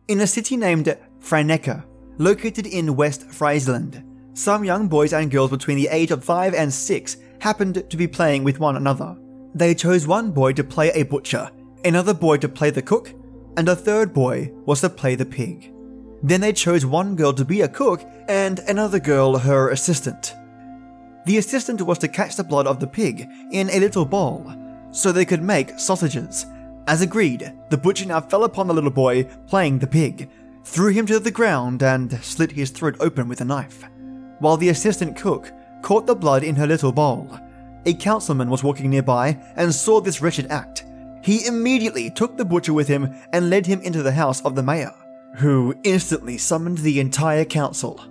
In 0.10 0.22
a 0.22 0.28
city 0.28 0.56
named 0.56 0.96
Franeker, 1.20 1.84
located 2.20 2.68
in 2.68 2.96
West 2.96 3.32
Friesland, 3.32 4.04
some 4.36 4.64
young 4.64 4.88
boys 4.88 5.12
and 5.12 5.32
girls 5.32 5.50
between 5.50 5.76
the 5.76 5.88
age 5.88 6.12
of 6.12 6.24
5 6.24 6.54
and 6.54 6.72
6 6.72 7.18
happened 7.40 7.84
to 7.90 7.98
be 7.98 8.08
playing 8.08 8.44
with 8.44 8.60
one 8.60 8.76
another. 8.76 9.18
They 9.56 9.74
chose 9.74 10.06
one 10.06 10.32
boy 10.32 10.54
to 10.54 10.64
play 10.64 10.92
a 10.92 11.02
butcher, 11.02 11.50
another 11.84 12.14
boy 12.14 12.38
to 12.38 12.48
play 12.48 12.70
the 12.70 12.84
cook, 12.84 13.12
and 13.58 13.68
a 13.68 13.76
third 13.76 14.14
boy 14.14 14.52
was 14.68 14.82
to 14.82 14.90
play 14.90 15.16
the 15.16 15.26
pig. 15.26 15.74
Then 16.22 16.42
they 16.42 16.54
chose 16.54 16.86
one 16.86 17.16
girl 17.16 17.34
to 17.34 17.44
be 17.44 17.62
a 17.62 17.68
cook 17.68 18.08
and 18.28 18.60
another 18.68 19.00
girl 19.00 19.40
her 19.40 19.72
assistant. 19.72 20.36
The 21.26 21.38
assistant 21.38 21.82
was 21.82 21.98
to 22.00 22.08
catch 22.08 22.36
the 22.36 22.44
blood 22.44 22.68
of 22.68 22.80
the 22.80 22.88
pig 22.88 23.30
in 23.52 23.70
a 23.70 23.80
little 23.80 24.06
bowl 24.06 24.54
so 24.92 25.12
they 25.12 25.26
could 25.26 25.42
make 25.42 25.80
sausages. 25.80 26.46
As 26.86 27.02
agreed, 27.02 27.54
the 27.70 27.78
butcher 27.78 28.06
now 28.06 28.20
fell 28.20 28.44
upon 28.44 28.68
the 28.68 28.74
little 28.74 28.92
boy 28.92 29.24
playing 29.48 29.80
the 29.80 29.88
pig, 29.88 30.30
threw 30.66 30.92
him 30.92 31.06
to 31.06 31.20
the 31.20 31.32
ground, 31.32 31.82
and 31.82 32.22
slit 32.24 32.52
his 32.52 32.72
throat 32.72 32.98
open 33.00 33.30
with 33.30 33.40
a 33.42 33.46
knife. 33.46 33.86
While 34.40 34.58
the 34.58 34.70
assistant 34.70 35.16
cook 35.16 35.52
caught 35.82 36.06
the 36.06 36.16
blood 36.16 36.44
in 36.44 36.56
her 36.56 36.68
little 36.68 36.92
bowl, 36.92 37.40
a 37.86 37.94
councilman 37.94 38.50
was 38.50 38.64
walking 38.64 38.90
nearby 38.90 39.38
and 39.56 39.74
saw 39.74 40.02
this 40.02 40.22
wretched 40.22 40.48
act. 40.48 40.86
He 41.24 41.46
immediately 41.46 42.10
took 42.10 42.36
the 42.36 42.46
butcher 42.46 42.74
with 42.74 42.88
him 42.90 43.16
and 43.32 43.50
led 43.50 43.66
him 43.66 43.82
into 43.82 44.04
the 44.04 44.12
house 44.12 44.42
of 44.42 44.56
the 44.56 44.64
mayor, 44.64 44.94
who 45.38 45.74
instantly 45.84 46.38
summoned 46.38 46.80
the 46.80 47.00
entire 47.00 47.46
council. 47.46 48.02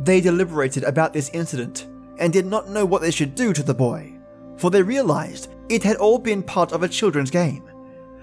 They 0.00 0.20
deliberated 0.20 0.82
about 0.82 1.12
this 1.12 1.30
incident 1.30 1.86
and 2.18 2.32
did 2.32 2.46
not 2.46 2.68
know 2.68 2.84
what 2.84 3.02
they 3.02 3.10
should 3.10 3.34
do 3.34 3.52
to 3.52 3.62
the 3.62 3.74
boy, 3.74 4.12
for 4.56 4.70
they 4.70 4.82
realized 4.82 5.48
it 5.68 5.82
had 5.82 5.96
all 5.96 6.18
been 6.18 6.42
part 6.42 6.72
of 6.72 6.82
a 6.82 6.88
children's 6.88 7.30
game. 7.30 7.62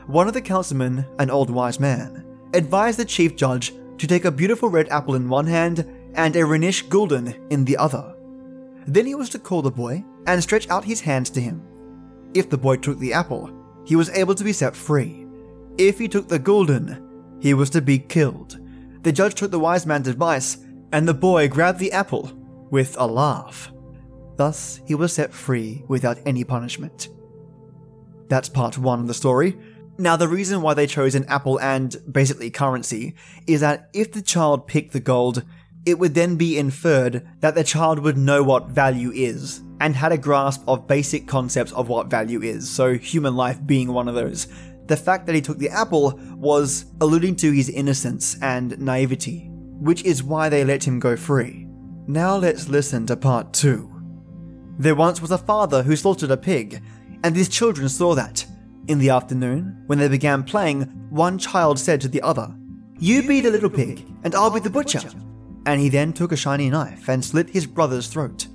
One 0.08 0.28
of 0.28 0.34
the 0.34 0.42
councilmen, 0.42 1.06
an 1.20 1.30
old 1.30 1.50
wise 1.50 1.80
man, 1.80 2.26
advised 2.54 3.00
the 3.00 3.06
chief 3.06 3.36
judge 3.36 3.74
to 3.98 4.08
take 4.08 4.26
a 4.26 4.32
beautiful 4.32 4.70
red 4.70 4.90
apple 4.90 5.16
in 5.16 5.30
one 5.30 5.48
hand 5.48 5.86
and 6.16 6.36
a 6.36 6.46
Rhenish 6.46 6.84
gulden 6.90 7.36
in 7.50 7.66
the 7.66 7.78
other. 7.78 8.16
Then 8.86 9.06
he 9.06 9.16
was 9.16 9.30
to 9.30 9.40
call 9.40 9.62
the 9.62 9.72
boy 9.72 10.04
and 10.28 10.42
stretch 10.42 10.70
out 10.70 10.86
his 10.86 11.02
hands 11.02 11.30
to 11.32 11.42
him. 11.42 11.62
If 12.34 12.50
the 12.50 12.58
boy 12.58 12.78
took 12.78 13.00
the 13.00 13.14
apple, 13.14 13.52
he 13.86 13.96
was 13.96 14.10
able 14.10 14.36
to 14.36 14.44
be 14.44 14.54
set 14.54 14.76
free. 14.76 15.26
If 15.78 16.00
he 16.00 16.08
took 16.08 16.28
the 16.28 16.40
gulden, 16.40 17.38
he 17.40 17.54
was 17.54 17.70
to 17.72 17.82
be 17.82 18.00
killed. 18.00 18.60
The 19.04 19.12
judge 19.12 19.36
took 19.36 19.52
the 19.52 19.60
wise 19.60 19.86
man's 19.86 20.08
advice, 20.08 20.58
and 20.92 21.08
the 21.08 21.14
boy 21.14 21.48
grabbed 21.48 21.80
the 21.80 21.92
apple 21.92 22.32
with 22.70 22.96
a 22.98 23.08
laugh. 23.08 23.73
Thus, 24.36 24.82
he 24.86 24.96
was 24.96 25.13
set 25.13 25.34
free 25.34 25.84
without 25.88 26.20
any 26.25 26.44
punishment. 26.44 27.10
That's 28.30 28.50
part 28.50 28.78
one 28.78 29.00
of 29.00 29.08
the 29.08 29.13
story. 29.13 29.58
Now, 29.98 30.16
the 30.16 30.28
reason 30.28 30.62
why 30.62 30.74
they 30.74 30.88
chose 30.88 31.13
an 31.13 31.25
apple 31.25 31.60
and 31.60 31.96
basically 32.12 32.50
currency 32.50 33.16
is 33.46 33.62
that 33.62 33.90
if 33.94 34.12
the 34.12 34.24
child 34.24 34.68
picked 34.68 34.94
the 34.94 35.00
gold, 35.00 35.44
it 35.86 36.00
would 36.00 36.16
then 36.16 36.36
be 36.36 36.58
inferred 36.58 37.28
that 37.42 37.56
the 37.56 37.63
child 37.63 38.00
would 38.00 38.18
know 38.18 38.42
what 38.42 38.70
value 38.70 39.12
is 39.12 39.62
and 39.80 39.96
had 39.96 40.12
a 40.12 40.18
grasp 40.18 40.63
of 40.68 40.88
basic 40.88 41.28
concepts 41.28 41.74
of 41.74 41.90
what 41.90 42.08
value 42.08 42.42
is, 42.42 42.70
so 42.70 42.94
human 42.94 43.36
life 43.36 43.63
being 43.66 43.92
one 43.92 44.08
of 44.08 44.16
those. 44.16 44.48
The 44.88 44.98
fact 44.98 45.25
that 45.25 45.36
he 45.36 45.42
took 45.42 45.60
the 45.60 45.70
apple 45.70 46.20
was 46.36 46.86
alluding 47.02 47.36
to 47.38 47.52
his 47.52 47.70
innocence 47.70 48.38
and 48.42 48.80
naivety, 48.80 49.50
which 49.50 50.04
is 50.04 50.24
why 50.24 50.50
they 50.50 50.63
let 50.63 50.86
him 50.86 51.00
go 51.00 51.16
free. 51.16 51.68
Now 52.08 52.38
let's 52.38 52.68
listen 52.68 53.06
to 53.08 53.16
part 53.16 53.54
2. 53.54 53.93
There 54.77 54.96
once 54.96 55.22
was 55.22 55.32
a 55.32 55.38
father 55.38 55.84
who 55.84 55.96
slaughtered 55.96 56.32
a 56.32 56.38
pig, 56.38 56.82
and 57.24 57.36
his 57.36 57.50
children 57.50 57.89
saw 57.89 58.15
that. 58.15 58.46
In 58.88 59.00
the 59.00 59.12
afternoon, 59.12 59.84
when 59.88 60.00
they 60.00 60.08
began 60.08 60.44
playing, 60.44 60.82
one 61.10 61.38
child 61.38 61.80
said 61.80 62.01
to 62.01 62.08
the 62.08 62.22
other, 62.22 62.53
You 63.00 63.25
be 63.25 63.39
the 63.39 63.51
little 63.51 63.70
pig, 63.70 64.06
and 64.24 64.34
I'll 64.34 64.50
be 64.50 64.60
the 64.60 64.70
butcher. 64.70 65.01
And 65.65 65.80
he 65.80 65.89
then 65.89 66.12
took 66.12 66.32
a 66.32 66.38
shiny 66.38 66.70
knife 66.70 67.08
and 67.08 67.24
slit 67.24 67.51
his 67.51 67.65
brother's 67.65 68.08
throat. 68.08 68.48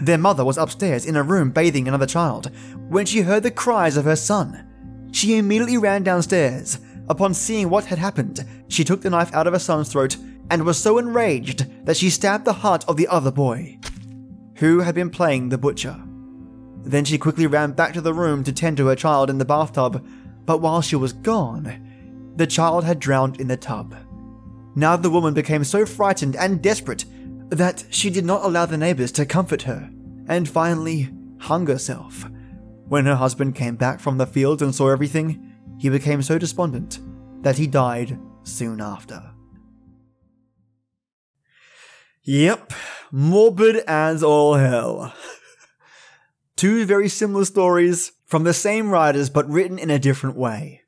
Their 0.00 0.18
mother 0.18 0.44
was 0.44 0.58
upstairs 0.58 1.06
in 1.06 1.16
a 1.16 1.22
room 1.22 1.50
bathing 1.50 1.88
another 1.88 2.06
child 2.06 2.50
when 2.88 3.06
she 3.06 3.22
heard 3.22 3.42
the 3.42 3.50
cries 3.50 3.96
of 3.96 4.04
her 4.04 4.16
son. 4.16 4.68
She 5.12 5.36
immediately 5.38 5.78
ran 5.78 6.02
downstairs. 6.02 6.78
Upon 7.08 7.34
seeing 7.34 7.68
what 7.68 7.86
had 7.86 7.98
happened, 7.98 8.44
she 8.68 8.84
took 8.84 9.02
the 9.02 9.10
knife 9.10 9.32
out 9.34 9.46
of 9.46 9.52
her 9.52 9.58
son's 9.58 9.90
throat 9.90 10.16
and 10.50 10.64
was 10.64 10.78
so 10.78 10.98
enraged 10.98 11.66
that 11.86 11.96
she 11.96 12.10
stabbed 12.10 12.44
the 12.44 12.52
heart 12.52 12.84
of 12.86 12.96
the 12.96 13.08
other 13.08 13.30
boy, 13.30 13.78
who 14.62 14.78
had 14.78 14.94
been 14.94 15.10
playing 15.10 15.48
the 15.48 15.58
butcher. 15.58 16.00
Then 16.84 17.04
she 17.04 17.18
quickly 17.18 17.48
ran 17.48 17.72
back 17.72 17.92
to 17.94 18.00
the 18.00 18.14
room 18.14 18.44
to 18.44 18.52
tend 18.52 18.76
to 18.76 18.86
her 18.86 18.94
child 18.94 19.28
in 19.28 19.38
the 19.38 19.44
bathtub, 19.44 20.06
but 20.46 20.60
while 20.60 20.80
she 20.80 20.94
was 20.94 21.12
gone, 21.12 22.32
the 22.36 22.46
child 22.46 22.84
had 22.84 23.00
drowned 23.00 23.40
in 23.40 23.48
the 23.48 23.56
tub. 23.56 23.92
Now 24.76 24.94
the 24.94 25.10
woman 25.10 25.34
became 25.34 25.64
so 25.64 25.84
frightened 25.84 26.36
and 26.36 26.62
desperate 26.62 27.04
that 27.48 27.84
she 27.90 28.08
did 28.08 28.24
not 28.24 28.44
allow 28.44 28.64
the 28.66 28.76
neighbors 28.76 29.10
to 29.12 29.26
comfort 29.26 29.62
her, 29.62 29.90
and 30.28 30.48
finally 30.48 31.10
hung 31.38 31.66
herself. 31.66 32.30
When 32.86 33.06
her 33.06 33.16
husband 33.16 33.56
came 33.56 33.74
back 33.74 33.98
from 33.98 34.16
the 34.16 34.26
fields 34.28 34.62
and 34.62 34.72
saw 34.72 34.90
everything, 34.90 35.54
he 35.80 35.88
became 35.88 36.22
so 36.22 36.38
despondent 36.38 37.00
that 37.42 37.58
he 37.58 37.66
died 37.66 38.16
soon 38.44 38.80
after. 38.80 39.24
Yep, 42.24 42.72
morbid 43.10 43.76
as 43.88 44.22
all 44.22 44.54
hell. 44.54 45.12
Two 46.54 46.84
very 46.84 47.08
similar 47.08 47.44
stories 47.44 48.12
from 48.26 48.44
the 48.44 48.54
same 48.54 48.90
writers 48.90 49.28
but 49.28 49.50
written 49.50 49.76
in 49.76 49.90
a 49.90 49.98
different 49.98 50.36
way. 50.36 50.82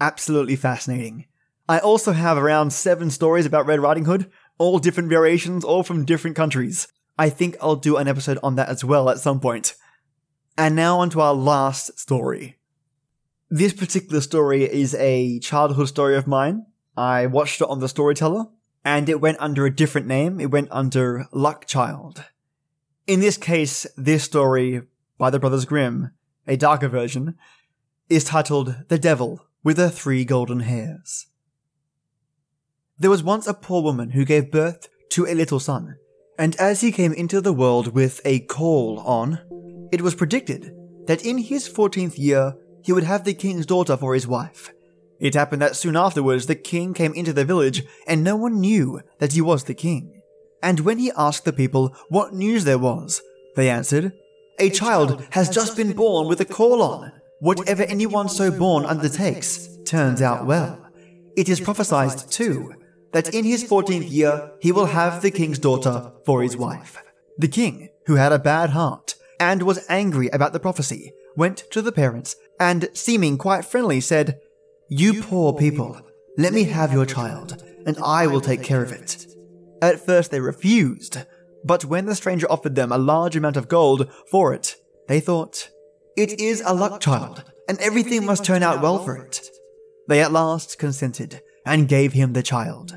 Absolutely 0.00 0.54
fascinating. 0.54 1.26
I 1.68 1.80
also 1.80 2.12
have 2.12 2.38
around 2.38 2.72
seven 2.72 3.10
stories 3.10 3.46
about 3.46 3.66
Red 3.66 3.80
Riding 3.80 4.04
Hood, 4.04 4.30
all 4.58 4.78
different 4.78 5.08
variations, 5.08 5.64
all 5.64 5.82
from 5.82 6.04
different 6.04 6.36
countries. 6.36 6.86
I 7.18 7.30
think 7.30 7.56
I'll 7.60 7.74
do 7.74 7.96
an 7.96 8.06
episode 8.06 8.38
on 8.44 8.54
that 8.54 8.68
as 8.68 8.84
well 8.84 9.10
at 9.10 9.18
some 9.18 9.40
point. 9.40 9.74
And 10.56 10.76
now 10.76 11.00
on 11.00 11.10
to 11.10 11.20
our 11.20 11.34
last 11.34 11.98
story. 11.98 12.58
This 13.50 13.72
particular 13.72 14.20
story 14.20 14.62
is 14.62 14.94
a 14.94 15.40
childhood 15.40 15.88
story 15.88 16.16
of 16.16 16.28
mine. 16.28 16.66
I 16.96 17.26
watched 17.26 17.60
it 17.60 17.68
on 17.68 17.80
The 17.80 17.88
Storyteller, 17.88 18.46
and 18.86 19.08
it 19.08 19.20
went 19.20 19.36
under 19.40 19.66
a 19.66 19.74
different 19.74 20.06
name. 20.06 20.40
It 20.40 20.52
went 20.52 20.68
under 20.70 21.26
Luck 21.32 21.66
Child. 21.66 22.24
In 23.08 23.18
this 23.18 23.36
case, 23.36 23.84
this 23.96 24.22
story 24.22 24.82
by 25.18 25.28
the 25.28 25.40
Brothers 25.40 25.64
Grimm, 25.64 26.12
a 26.46 26.56
darker 26.56 26.86
version, 26.86 27.36
is 28.08 28.22
titled 28.22 28.76
The 28.86 28.98
Devil 28.98 29.44
with 29.64 29.78
the 29.78 29.90
Three 29.90 30.24
Golden 30.24 30.60
Hairs. 30.60 31.26
There 32.96 33.10
was 33.10 33.24
once 33.24 33.48
a 33.48 33.54
poor 33.54 33.82
woman 33.82 34.10
who 34.10 34.24
gave 34.24 34.52
birth 34.52 34.88
to 35.10 35.26
a 35.26 35.34
little 35.34 35.58
son, 35.58 35.96
and 36.38 36.54
as 36.54 36.80
he 36.80 36.92
came 36.92 37.12
into 37.12 37.40
the 37.40 37.52
world 37.52 37.88
with 37.88 38.20
a 38.24 38.38
caul 38.40 39.00
on, 39.00 39.40
it 39.90 40.00
was 40.00 40.14
predicted 40.14 40.72
that 41.08 41.26
in 41.26 41.38
his 41.38 41.68
14th 41.68 42.18
year 42.18 42.54
he 42.84 42.92
would 42.92 43.04
have 43.04 43.24
the 43.24 43.34
king's 43.34 43.66
daughter 43.66 43.96
for 43.96 44.14
his 44.14 44.28
wife. 44.28 44.72
It 45.18 45.34
happened 45.34 45.62
that 45.62 45.76
soon 45.76 45.96
afterwards 45.96 46.46
the 46.46 46.54
king 46.54 46.94
came 46.94 47.14
into 47.14 47.32
the 47.32 47.44
village 47.44 47.84
and 48.06 48.22
no 48.22 48.36
one 48.36 48.60
knew 48.60 49.00
that 49.18 49.32
he 49.32 49.40
was 49.40 49.64
the 49.64 49.74
king. 49.74 50.22
And 50.62 50.80
when 50.80 50.98
he 50.98 51.12
asked 51.16 51.44
the 51.44 51.52
people 51.52 51.94
what 52.08 52.34
news 52.34 52.64
there 52.64 52.78
was, 52.78 53.22
they 53.54 53.70
answered, 53.70 54.12
A 54.58 54.70
child 54.70 55.26
has 55.30 55.48
just 55.48 55.76
been 55.76 55.92
born 55.92 56.28
with 56.28 56.40
a 56.40 56.44
caul 56.44 56.82
on. 56.82 57.12
Whatever 57.40 57.82
anyone 57.84 58.28
so 58.28 58.50
born 58.50 58.84
undertakes 58.84 59.68
turns 59.84 60.22
out 60.22 60.46
well. 60.46 60.86
It 61.36 61.48
is 61.48 61.60
prophesied, 61.60 62.18
too, 62.30 62.72
that 63.12 63.34
in 63.34 63.44
his 63.44 63.64
14th 63.64 64.10
year 64.10 64.52
he 64.60 64.72
will 64.72 64.86
have 64.86 65.22
the 65.22 65.30
king's 65.30 65.58
daughter 65.58 66.12
for 66.24 66.42
his 66.42 66.56
wife. 66.56 66.96
The 67.38 67.48
king, 67.48 67.90
who 68.06 68.14
had 68.14 68.32
a 68.32 68.38
bad 68.38 68.70
heart 68.70 69.14
and 69.38 69.62
was 69.62 69.84
angry 69.88 70.28
about 70.28 70.54
the 70.54 70.60
prophecy, 70.60 71.12
went 71.36 71.64
to 71.70 71.82
the 71.82 71.92
parents 71.92 72.36
and, 72.58 72.88
seeming 72.94 73.36
quite 73.36 73.66
friendly, 73.66 74.00
said, 74.00 74.40
You 74.88 75.22
poor 75.22 75.52
people, 75.52 76.00
let 76.38 76.52
me 76.52 76.62
have 76.64 76.92
your 76.92 77.06
child, 77.06 77.62
and 77.86 77.96
I 78.04 78.26
will 78.28 78.40
take 78.40 78.62
care 78.62 78.82
of 78.82 78.92
it. 78.92 79.26
At 79.82 80.04
first 80.04 80.30
they 80.30 80.40
refused, 80.40 81.18
but 81.64 81.84
when 81.84 82.06
the 82.06 82.14
stranger 82.14 82.46
offered 82.50 82.76
them 82.76 82.92
a 82.92 82.98
large 82.98 83.34
amount 83.34 83.56
of 83.56 83.68
gold 83.68 84.08
for 84.30 84.54
it, 84.54 84.76
they 85.08 85.18
thought, 85.18 85.70
It 86.16 86.40
is 86.40 86.62
a 86.64 86.74
luck 86.74 87.00
child, 87.00 87.42
and 87.68 87.78
everything 87.80 88.24
must 88.24 88.44
turn 88.44 88.62
out 88.62 88.80
well 88.80 89.02
for 89.02 89.16
it. 89.16 89.48
They 90.08 90.20
at 90.20 90.30
last 90.30 90.78
consented 90.78 91.42
and 91.64 91.88
gave 91.88 92.12
him 92.12 92.32
the 92.32 92.42
child. 92.42 92.96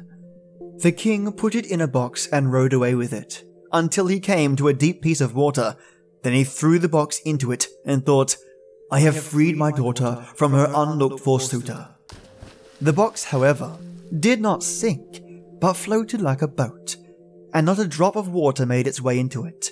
The 0.77 0.91
king 0.91 1.31
put 1.31 1.55
it 1.55 1.65
in 1.65 1.81
a 1.81 1.87
box 1.87 2.27
and 2.27 2.53
rode 2.53 2.73
away 2.73 2.93
with 2.93 3.13
it 3.13 3.43
until 3.71 4.07
he 4.07 4.19
came 4.19 4.55
to 4.55 4.67
a 4.67 4.73
deep 4.73 5.01
piece 5.01 5.21
of 5.21 5.35
water. 5.35 5.75
Then 6.21 6.33
he 6.33 6.43
threw 6.43 6.77
the 6.77 6.87
box 6.87 7.19
into 7.25 7.51
it 7.51 7.67
and 7.85 8.05
thought, 8.05 8.37
I 8.91 9.01
have 9.01 9.21
freed 9.21 9.55
my 9.55 9.71
daughter 9.71 10.25
from 10.35 10.51
her 10.53 10.71
unlooked 10.73 11.19
for 11.19 11.39
suitor. 11.39 11.89
The 12.81 12.93
box, 12.93 13.25
however, 13.25 13.77
did 14.19 14.41
not 14.41 14.63
sink, 14.63 15.21
but 15.59 15.73
floated 15.73 16.21
like 16.21 16.41
a 16.41 16.47
boat, 16.47 16.95
and 17.53 17.65
not 17.65 17.77
a 17.77 17.87
drop 17.87 18.15
of 18.15 18.29
water 18.29 18.65
made 18.65 18.87
its 18.87 19.01
way 19.01 19.19
into 19.19 19.45
it. 19.45 19.69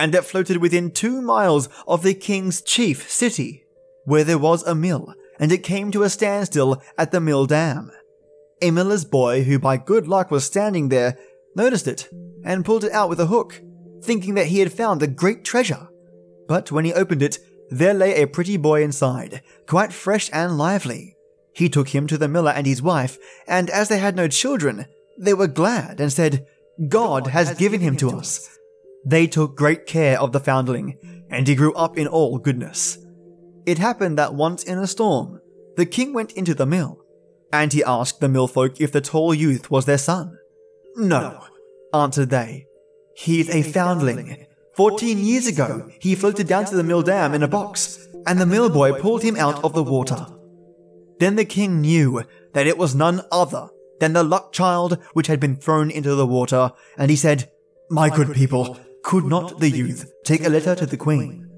And 0.00 0.14
it 0.14 0.24
floated 0.24 0.56
within 0.56 0.90
two 0.90 1.22
miles 1.22 1.68
of 1.86 2.02
the 2.02 2.14
king's 2.14 2.62
chief 2.62 3.08
city, 3.08 3.64
where 4.06 4.24
there 4.24 4.38
was 4.38 4.64
a 4.64 4.74
mill, 4.74 5.14
and 5.38 5.52
it 5.52 5.62
came 5.62 5.92
to 5.92 6.02
a 6.02 6.10
standstill 6.10 6.82
at 6.98 7.12
the 7.12 7.20
mill 7.20 7.46
dam. 7.46 7.92
A 8.60 8.72
miller's 8.72 9.04
boy, 9.04 9.44
who 9.44 9.60
by 9.60 9.76
good 9.76 10.08
luck 10.08 10.32
was 10.32 10.44
standing 10.44 10.88
there, 10.88 11.16
noticed 11.54 11.86
it 11.86 12.08
and 12.44 12.64
pulled 12.64 12.82
it 12.82 12.92
out 12.92 13.08
with 13.08 13.20
a 13.20 13.26
hook, 13.26 13.60
thinking 14.02 14.34
that 14.34 14.46
he 14.46 14.58
had 14.58 14.72
found 14.72 15.00
a 15.00 15.06
great 15.06 15.44
treasure. 15.44 15.88
But 16.48 16.72
when 16.72 16.84
he 16.84 16.92
opened 16.92 17.22
it, 17.22 17.38
there 17.72 17.94
lay 17.94 18.22
a 18.22 18.26
pretty 18.26 18.56
boy 18.56 18.82
inside, 18.82 19.42
quite 19.66 19.92
fresh 19.92 20.30
and 20.32 20.58
lively. 20.58 21.16
He 21.54 21.68
took 21.68 21.88
him 21.88 22.06
to 22.06 22.18
the 22.18 22.28
miller 22.28 22.50
and 22.50 22.66
his 22.66 22.82
wife, 22.82 23.18
and 23.46 23.70
as 23.70 23.88
they 23.88 23.98
had 23.98 24.16
no 24.16 24.28
children, 24.28 24.86
they 25.18 25.34
were 25.34 25.46
glad 25.46 26.00
and 26.00 26.12
said, 26.12 26.46
God 26.88 27.28
has 27.28 27.54
given 27.54 27.80
him 27.80 27.96
to 27.98 28.10
us. 28.10 28.58
They 29.04 29.26
took 29.26 29.56
great 29.56 29.86
care 29.86 30.20
of 30.20 30.32
the 30.32 30.40
foundling, 30.40 30.98
and 31.30 31.46
he 31.46 31.54
grew 31.54 31.74
up 31.74 31.96
in 31.98 32.06
all 32.06 32.38
goodness. 32.38 32.98
It 33.66 33.78
happened 33.78 34.18
that 34.18 34.34
once 34.34 34.64
in 34.64 34.78
a 34.78 34.86
storm, 34.86 35.40
the 35.76 35.86
king 35.86 36.12
went 36.12 36.32
into 36.32 36.54
the 36.54 36.66
mill, 36.66 37.02
and 37.52 37.72
he 37.72 37.84
asked 37.84 38.20
the 38.20 38.28
mill 38.28 38.48
folk 38.48 38.80
if 38.80 38.92
the 38.92 39.00
tall 39.00 39.34
youth 39.34 39.70
was 39.70 39.84
their 39.84 39.98
son. 39.98 40.36
No, 40.96 41.44
answered 41.92 42.30
they. 42.30 42.66
He 43.14 43.40
is 43.40 43.50
a 43.50 43.62
foundling. 43.62 44.46
Fourteen 44.74 45.18
years 45.18 45.46
ago, 45.46 45.90
he 46.00 46.14
floated 46.14 46.48
down 46.48 46.64
to 46.66 46.76
the 46.76 46.82
mill 46.82 47.02
dam 47.02 47.34
in 47.34 47.42
a 47.42 47.48
box, 47.48 48.08
and 48.26 48.40
the 48.40 48.46
mill 48.46 48.70
boy 48.70 48.98
pulled 48.98 49.22
him 49.22 49.36
out 49.36 49.62
of 49.64 49.74
the 49.74 49.82
water. 49.82 50.26
Then 51.18 51.36
the 51.36 51.44
king 51.44 51.80
knew 51.82 52.22
that 52.54 52.66
it 52.66 52.78
was 52.78 52.94
none 52.94 53.22
other 53.30 53.68
than 54.00 54.14
the 54.14 54.24
luck 54.24 54.52
child 54.52 54.98
which 55.12 55.26
had 55.26 55.40
been 55.40 55.56
thrown 55.56 55.90
into 55.90 56.14
the 56.14 56.26
water, 56.26 56.72
and 56.96 57.10
he 57.10 57.16
said, 57.16 57.50
My 57.90 58.08
good 58.08 58.32
people, 58.32 58.78
could 59.02 59.24
not 59.24 59.60
the 59.60 59.70
youth 59.70 60.10
take 60.24 60.44
a 60.44 60.48
letter 60.48 60.74
to 60.74 60.86
the 60.86 60.96
queen? 60.96 61.48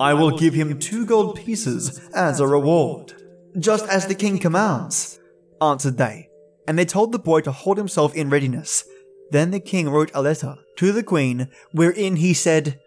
I 0.00 0.12
will 0.14 0.36
give 0.36 0.54
him 0.54 0.78
two 0.80 1.06
gold 1.06 1.36
pieces 1.36 2.00
as 2.14 2.40
a 2.40 2.48
reward, 2.48 3.14
just 3.58 3.86
as 3.86 4.06
the 4.06 4.16
king 4.16 4.38
commands, 4.38 5.20
answered 5.62 5.96
they, 5.96 6.28
and 6.66 6.76
they 6.76 6.84
told 6.84 7.12
the 7.12 7.18
boy 7.20 7.40
to 7.42 7.52
hold 7.52 7.78
himself 7.78 8.14
in 8.16 8.30
readiness. 8.30 8.84
Then 9.30 9.50
the 9.50 9.60
king 9.60 9.88
wrote 9.88 10.10
a 10.14 10.22
letter 10.22 10.56
to 10.76 10.92
the 10.92 11.02
queen, 11.02 11.48
wherein 11.72 12.16
he 12.16 12.34
said, 12.34 12.80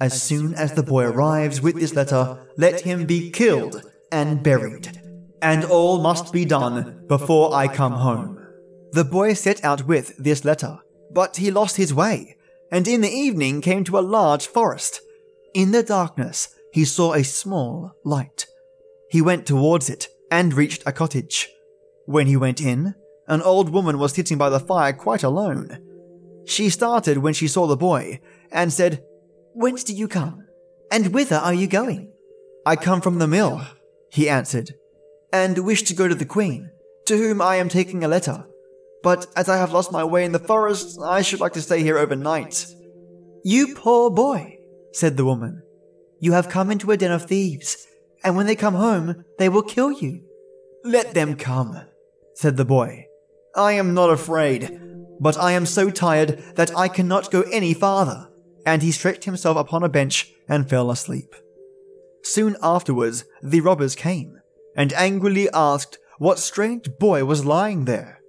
As 0.00 0.22
soon 0.22 0.54
as 0.54 0.72
the 0.72 0.82
boy 0.82 1.04
arrives 1.04 1.60
with 1.60 1.76
this 1.76 1.94
letter, 1.94 2.46
let 2.56 2.82
him 2.82 3.06
be 3.06 3.30
killed 3.30 3.82
and 4.10 4.42
buried, 4.42 5.00
and 5.40 5.64
all 5.64 6.00
must 6.00 6.32
be 6.32 6.44
done 6.44 7.04
before 7.06 7.54
I 7.54 7.68
come 7.68 7.92
home. 7.92 8.38
The 8.92 9.04
boy 9.04 9.34
set 9.34 9.64
out 9.64 9.86
with 9.86 10.16
this 10.16 10.44
letter, 10.44 10.78
but 11.12 11.38
he 11.38 11.50
lost 11.50 11.76
his 11.76 11.92
way, 11.92 12.36
and 12.70 12.86
in 12.86 13.00
the 13.00 13.10
evening 13.10 13.60
came 13.60 13.84
to 13.84 13.98
a 13.98 14.00
large 14.00 14.46
forest. 14.46 15.00
In 15.52 15.72
the 15.72 15.82
darkness, 15.82 16.48
he 16.72 16.84
saw 16.84 17.14
a 17.14 17.24
small 17.24 17.92
light. 18.04 18.46
He 19.10 19.20
went 19.22 19.46
towards 19.46 19.88
it 19.88 20.08
and 20.30 20.54
reached 20.54 20.82
a 20.86 20.92
cottage. 20.92 21.48
When 22.06 22.26
he 22.26 22.36
went 22.36 22.60
in, 22.60 22.94
an 23.26 23.42
old 23.42 23.70
woman 23.70 23.98
was 23.98 24.12
sitting 24.12 24.38
by 24.38 24.50
the 24.50 24.60
fire 24.60 24.92
quite 24.92 25.22
alone. 25.22 25.78
She 26.46 26.68
started 26.68 27.18
when 27.18 27.34
she 27.34 27.48
saw 27.48 27.66
the 27.66 27.76
boy 27.76 28.20
and 28.52 28.72
said, 28.72 29.02
Whence 29.54 29.84
do 29.84 29.94
you 29.94 30.08
come? 30.08 30.46
And 30.90 31.12
whither 31.12 31.36
are 31.36 31.54
you 31.54 31.66
going? 31.66 32.12
I 32.66 32.76
come 32.76 33.00
from 33.00 33.18
the 33.18 33.26
mill, 33.26 33.62
he 34.10 34.28
answered, 34.28 34.74
and 35.32 35.58
wish 35.58 35.82
to 35.84 35.94
go 35.94 36.08
to 36.08 36.14
the 36.14 36.24
queen, 36.24 36.70
to 37.06 37.16
whom 37.16 37.40
I 37.40 37.56
am 37.56 37.68
taking 37.68 38.04
a 38.04 38.08
letter. 38.08 38.44
But 39.02 39.26
as 39.36 39.48
I 39.48 39.58
have 39.58 39.72
lost 39.72 39.92
my 39.92 40.04
way 40.04 40.24
in 40.24 40.32
the 40.32 40.38
forest, 40.38 40.98
I 41.02 41.22
should 41.22 41.40
like 41.40 41.52
to 41.54 41.62
stay 41.62 41.82
here 41.82 41.98
overnight. 41.98 42.66
You 43.44 43.74
poor 43.74 44.10
boy, 44.10 44.58
said 44.92 45.16
the 45.16 45.24
woman. 45.24 45.62
You 46.20 46.32
have 46.32 46.48
come 46.48 46.70
into 46.70 46.90
a 46.90 46.96
den 46.96 47.12
of 47.12 47.26
thieves, 47.26 47.86
and 48.22 48.36
when 48.36 48.46
they 48.46 48.56
come 48.56 48.74
home, 48.74 49.24
they 49.38 49.50
will 49.50 49.62
kill 49.62 49.92
you. 49.92 50.22
Let 50.84 51.12
them 51.12 51.36
come, 51.36 51.78
said 52.34 52.56
the 52.56 52.64
boy. 52.64 53.06
I 53.56 53.72
am 53.72 53.94
not 53.94 54.10
afraid, 54.10 54.80
but 55.20 55.38
I 55.38 55.52
am 55.52 55.66
so 55.66 55.90
tired 55.90 56.42
that 56.56 56.76
I 56.76 56.88
cannot 56.88 57.30
go 57.30 57.42
any 57.42 57.74
farther. 57.74 58.28
And 58.66 58.82
he 58.82 58.92
stretched 58.92 59.24
himself 59.24 59.56
upon 59.56 59.82
a 59.82 59.88
bench 59.88 60.32
and 60.48 60.68
fell 60.68 60.90
asleep. 60.90 61.34
Soon 62.22 62.56
afterwards, 62.62 63.24
the 63.42 63.60
robbers 63.60 63.94
came, 63.94 64.40
and 64.74 64.92
angrily 64.94 65.48
asked 65.52 65.98
what 66.18 66.38
strange 66.38 66.88
boy 66.98 67.24
was 67.24 67.44
lying 67.44 67.84
there. 67.84 68.20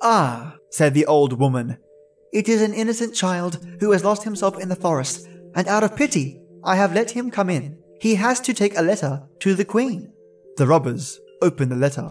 Ah, 0.00 0.56
said 0.70 0.94
the 0.94 1.06
old 1.06 1.38
woman, 1.38 1.78
it 2.32 2.48
is 2.48 2.62
an 2.62 2.72
innocent 2.72 3.14
child 3.14 3.58
who 3.80 3.90
has 3.90 4.04
lost 4.04 4.24
himself 4.24 4.58
in 4.58 4.70
the 4.70 4.76
forest, 4.76 5.28
and 5.54 5.68
out 5.68 5.84
of 5.84 5.94
pity 5.94 6.40
I 6.64 6.76
have 6.76 6.94
let 6.94 7.10
him 7.10 7.30
come 7.30 7.50
in. 7.50 7.78
He 8.00 8.14
has 8.14 8.40
to 8.40 8.54
take 8.54 8.76
a 8.76 8.82
letter 8.82 9.22
to 9.40 9.54
the 9.54 9.66
queen. 9.66 10.12
The 10.56 10.66
robbers 10.66 11.20
opened 11.42 11.70
the 11.70 11.76
letter 11.76 12.10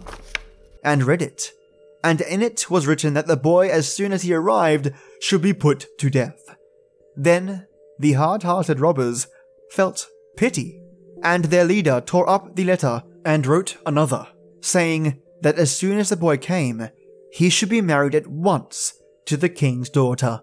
and 0.84 1.02
read 1.02 1.22
it, 1.22 1.50
and 2.04 2.20
in 2.20 2.42
it 2.42 2.70
was 2.70 2.86
written 2.86 3.14
that 3.14 3.26
the 3.26 3.36
boy, 3.36 3.68
as 3.68 3.92
soon 3.92 4.12
as 4.12 4.22
he 4.22 4.34
arrived, 4.34 4.90
should 5.20 5.42
be 5.42 5.52
put 5.52 5.86
to 5.98 6.10
death. 6.10 6.40
Then 7.16 7.66
the 7.98 8.12
hard 8.14 8.42
hearted 8.42 8.80
robbers 8.80 9.26
felt 9.70 10.08
pity, 10.36 10.82
and 11.22 11.44
their 11.44 11.64
leader 11.64 12.02
tore 12.04 12.28
up 12.28 12.56
the 12.56 12.64
letter 12.64 13.02
and 13.24 13.46
wrote 13.46 13.76
another, 13.86 14.26
saying 14.60 15.20
that 15.42 15.58
as 15.58 15.74
soon 15.74 15.98
as 15.98 16.08
the 16.08 16.16
boy 16.16 16.36
came, 16.36 16.88
he 17.30 17.48
should 17.48 17.68
be 17.68 17.80
married 17.80 18.14
at 18.14 18.26
once 18.26 18.94
to 19.26 19.36
the 19.36 19.48
king's 19.48 19.88
daughter. 19.88 20.42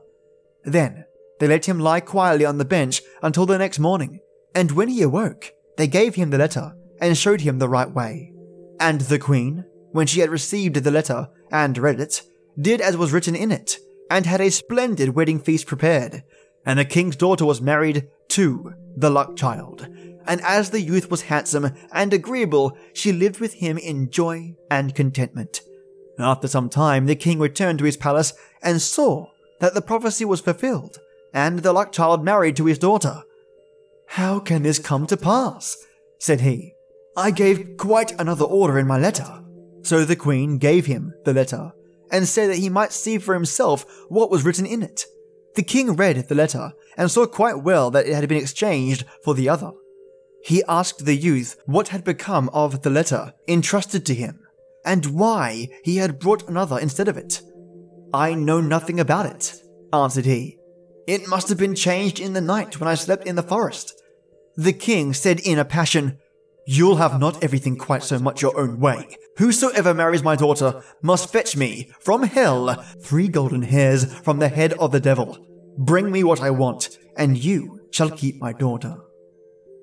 Then 0.63 1.05
they 1.39 1.47
let 1.47 1.65
him 1.67 1.79
lie 1.79 1.99
quietly 1.99 2.45
on 2.45 2.57
the 2.57 2.65
bench 2.65 3.01
until 3.21 3.45
the 3.45 3.57
next 3.57 3.79
morning, 3.79 4.19
and 4.55 4.71
when 4.71 4.87
he 4.87 5.01
awoke, 5.01 5.51
they 5.77 5.87
gave 5.87 6.15
him 6.15 6.29
the 6.29 6.37
letter 6.37 6.73
and 7.01 7.17
showed 7.17 7.41
him 7.41 7.59
the 7.59 7.69
right 7.69 7.91
way. 7.91 8.33
And 8.79 9.01
the 9.01 9.19
queen, 9.19 9.65
when 9.91 10.07
she 10.07 10.19
had 10.19 10.29
received 10.29 10.75
the 10.75 10.91
letter 10.91 11.27
and 11.51 11.77
read 11.77 11.99
it, 11.99 12.21
did 12.59 12.81
as 12.81 12.97
was 12.97 13.11
written 13.11 13.35
in 13.35 13.51
it, 13.51 13.77
and 14.09 14.25
had 14.25 14.41
a 14.41 14.51
splendid 14.51 15.09
wedding 15.09 15.39
feast 15.39 15.67
prepared. 15.67 16.23
And 16.65 16.79
the 16.79 16.85
king's 16.85 17.15
daughter 17.15 17.45
was 17.45 17.61
married 17.61 18.07
to 18.29 18.73
the 18.95 19.09
luck 19.09 19.35
child. 19.35 19.87
And 20.27 20.41
as 20.41 20.69
the 20.69 20.81
youth 20.81 21.09
was 21.09 21.23
handsome 21.23 21.71
and 21.91 22.13
agreeable, 22.13 22.77
she 22.93 23.11
lived 23.11 23.39
with 23.39 23.55
him 23.55 23.77
in 23.77 24.11
joy 24.11 24.55
and 24.69 24.93
contentment. 24.93 25.61
After 26.19 26.47
some 26.47 26.69
time, 26.69 27.05
the 27.05 27.15
king 27.15 27.39
returned 27.39 27.79
to 27.79 27.85
his 27.85 27.97
palace 27.97 28.33
and 28.61 28.81
saw 28.81 29.27
that 29.59 29.73
the 29.73 29.81
prophecy 29.81 30.25
was 30.25 30.41
fulfilled 30.41 30.99
and 31.33 31.59
the 31.59 31.73
luck 31.73 31.91
child 31.91 32.23
married 32.23 32.55
to 32.57 32.65
his 32.65 32.79
daughter. 32.79 33.23
How 34.07 34.39
can 34.39 34.63
this 34.63 34.79
come 34.79 35.07
to 35.07 35.17
pass? 35.17 35.77
said 36.17 36.41
he. 36.41 36.73
I 37.15 37.31
gave 37.31 37.77
quite 37.77 38.19
another 38.19 38.45
order 38.45 38.79
in 38.79 38.87
my 38.87 38.97
letter. 38.97 39.43
So 39.83 40.05
the 40.05 40.15
queen 40.15 40.57
gave 40.57 40.85
him 40.85 41.13
the 41.25 41.33
letter 41.33 41.71
and 42.11 42.27
said 42.27 42.49
that 42.49 42.57
he 42.57 42.69
might 42.69 42.91
see 42.91 43.17
for 43.17 43.33
himself 43.33 43.85
what 44.09 44.31
was 44.31 44.43
written 44.43 44.65
in 44.65 44.83
it. 44.83 45.05
The 45.55 45.63
king 45.63 45.95
read 45.95 46.27
the 46.27 46.35
letter 46.35 46.73
and 46.97 47.09
saw 47.09 47.25
quite 47.25 47.63
well 47.63 47.91
that 47.91 48.07
it 48.07 48.13
had 48.13 48.27
been 48.29 48.41
exchanged 48.41 49.05
for 49.23 49.33
the 49.33 49.49
other. 49.49 49.71
He 50.43 50.63
asked 50.67 51.05
the 51.05 51.15
youth 51.15 51.57
what 51.65 51.89
had 51.89 52.03
become 52.03 52.49
of 52.49 52.81
the 52.81 52.89
letter 52.89 53.33
entrusted 53.47 54.05
to 54.05 54.13
him 54.13 54.39
and 54.85 55.05
why 55.07 55.67
he 55.83 55.97
had 55.97 56.19
brought 56.19 56.47
another 56.47 56.79
instead 56.79 57.07
of 57.07 57.17
it. 57.17 57.41
I 58.13 58.33
know 58.33 58.61
nothing 58.61 58.99
about 58.99 59.25
it, 59.25 59.53
answered 59.91 60.25
he. 60.25 60.57
It 61.07 61.27
must 61.27 61.49
have 61.49 61.57
been 61.57 61.75
changed 61.75 62.19
in 62.19 62.33
the 62.33 62.41
night 62.41 62.79
when 62.79 62.87
I 62.87 62.95
slept 62.95 63.27
in 63.27 63.35
the 63.35 63.43
forest. 63.43 64.01
The 64.55 64.73
king 64.73 65.13
said 65.13 65.39
in 65.39 65.59
a 65.59 65.65
passion, 65.65 66.17
You'll 66.71 66.97
have 66.97 67.19
not 67.19 67.43
everything 67.43 67.77
quite 67.77 68.03
so 68.03 68.19
much 68.19 68.43
your 68.43 68.55
own 68.55 68.79
way. 68.79 69.17
Whosoever 69.37 69.91
marries 69.91 70.21
my 70.21 70.35
daughter 70.35 70.83
must 71.01 71.31
fetch 71.31 71.57
me, 71.57 71.89
from 71.99 72.21
hell, 72.21 72.75
three 73.01 73.27
golden 73.27 73.63
hairs 73.63 74.13
from 74.19 74.37
the 74.37 74.49
head 74.49 74.73
of 74.73 74.91
the 74.91 74.99
devil. 74.99 75.43
Bring 75.79 76.11
me 76.11 76.23
what 76.23 76.41
I 76.41 76.51
want, 76.51 76.99
and 77.17 77.43
you 77.43 77.87
shall 77.89 78.11
keep 78.11 78.39
my 78.39 78.53
daughter. 78.53 78.97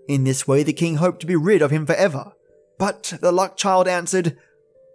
In 0.06 0.22
this 0.22 0.46
way 0.46 0.62
the 0.62 0.72
king 0.72 0.94
hoped 0.94 1.18
to 1.22 1.26
be 1.26 1.34
rid 1.34 1.60
of 1.60 1.72
him 1.72 1.86
forever. 1.86 2.30
But 2.78 3.14
the 3.20 3.32
luck 3.32 3.56
child 3.56 3.88
answered, 3.88 4.38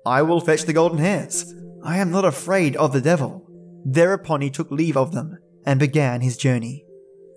I 0.06 0.22
will 0.22 0.40
fetch 0.40 0.62
the 0.62 0.72
golden 0.72 1.00
hairs. 1.00 1.54
I 1.84 1.98
am 1.98 2.10
not 2.10 2.24
afraid 2.24 2.78
of 2.78 2.94
the 2.94 3.02
devil. 3.02 3.46
Thereupon 3.84 4.40
he 4.40 4.50
took 4.50 4.72
leave 4.72 4.96
of 4.96 5.12
them 5.12 5.40
and 5.66 5.78
began 5.78 6.22
his 6.22 6.38
journey. 6.38 6.86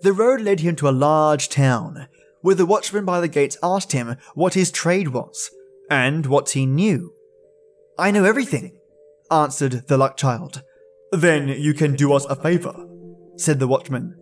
The 0.01 0.13
road 0.13 0.39
led 0.39 0.61
him 0.61 0.77
to 0.77 0.87
a 0.87 0.91
large 0.91 1.49
town, 1.49 2.07
where 2.45 2.53
the 2.53 2.65
watchman 2.65 3.03
by 3.03 3.19
the 3.19 3.27
gates 3.27 3.57
asked 3.63 3.91
him 3.91 4.15
what 4.35 4.53
his 4.53 4.69
trade 4.69 5.07
was 5.07 5.49
and 5.89 6.27
what 6.27 6.51
he 6.51 6.63
knew. 6.63 7.11
I 7.97 8.11
know 8.11 8.23
everything, 8.23 8.77
answered 9.31 9.87
the 9.87 9.97
luck 9.97 10.15
child. 10.15 10.61
Then 11.11 11.47
you 11.47 11.73
can 11.73 11.95
do 11.95 12.13
us 12.13 12.23
a 12.25 12.35
favor, 12.35 12.85
said 13.35 13.57
the 13.57 13.67
watchman. 13.67 14.15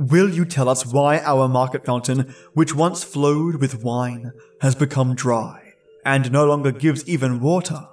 Will 0.00 0.28
you 0.28 0.44
tell 0.44 0.68
us 0.68 0.92
why 0.92 1.20
our 1.20 1.46
market 1.46 1.86
fountain, 1.86 2.34
which 2.52 2.74
once 2.74 3.04
flowed 3.04 3.60
with 3.60 3.84
wine, 3.84 4.32
has 4.60 4.74
become 4.74 5.14
dry 5.14 5.74
and 6.04 6.32
no 6.32 6.46
longer 6.46 6.72
gives 6.72 7.08
even 7.08 7.38
water? 7.38 7.86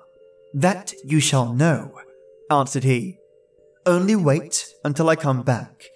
That 0.55 0.95
you 1.03 1.19
shall 1.19 1.53
know, 1.53 1.91
answered 2.49 2.85
he. 2.85 3.19
Only 3.85 4.15
wait 4.15 4.73
until 4.83 5.09
I 5.09 5.15
come 5.15 5.43
back. 5.43 5.89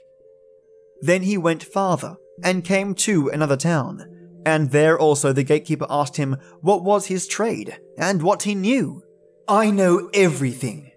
Then 1.01 1.23
he 1.23 1.39
went 1.39 1.63
farther 1.63 2.17
and 2.43 2.63
came 2.63 2.93
to 2.95 3.29
another 3.29 3.57
town, 3.57 4.05
and 4.45 4.71
there 4.71 4.97
also 4.97 5.33
the 5.33 5.43
gatekeeper 5.43 5.87
asked 5.89 6.17
him 6.17 6.37
what 6.61 6.83
was 6.83 7.07
his 7.07 7.27
trade 7.27 7.79
and 7.97 8.21
what 8.23 8.43
he 8.43 8.55
knew. 8.55 9.03
I 9.47 9.71
know 9.71 10.09
everything, 10.13 10.91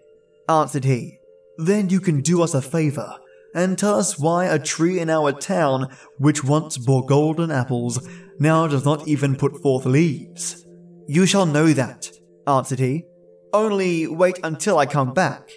answered 0.49 0.85
he. 0.85 1.19
Then 1.59 1.89
you 1.89 2.01
can 2.01 2.21
do 2.21 2.43
us 2.43 2.55
a 2.55 2.63
favor 2.63 3.17
and 3.55 3.79
tell 3.79 3.99
us 3.99 4.19
why 4.19 4.47
a 4.47 4.59
tree 4.59 4.99
in 4.99 5.11
our 5.11 5.33
town, 5.33 5.95
which 6.19 6.45
once 6.45 6.79
bore 6.79 7.05
golden 7.05 7.51
apples, 7.51 8.07
now 8.39 8.67
does 8.67 8.85
not 8.85 9.07
even 9.07 9.37
put 9.37 9.61
forth 9.63 9.85
leaves. 9.85 10.67
You 11.07 11.27
shall 11.27 11.47
know 11.47 11.73
that, 11.73 12.11
answered 12.47 12.79
he. 12.79 13.05
Only 13.53 14.07
wait 14.07 14.39
until 14.43 14.79
I 14.79 14.87
come 14.87 15.13
back. 15.13 15.51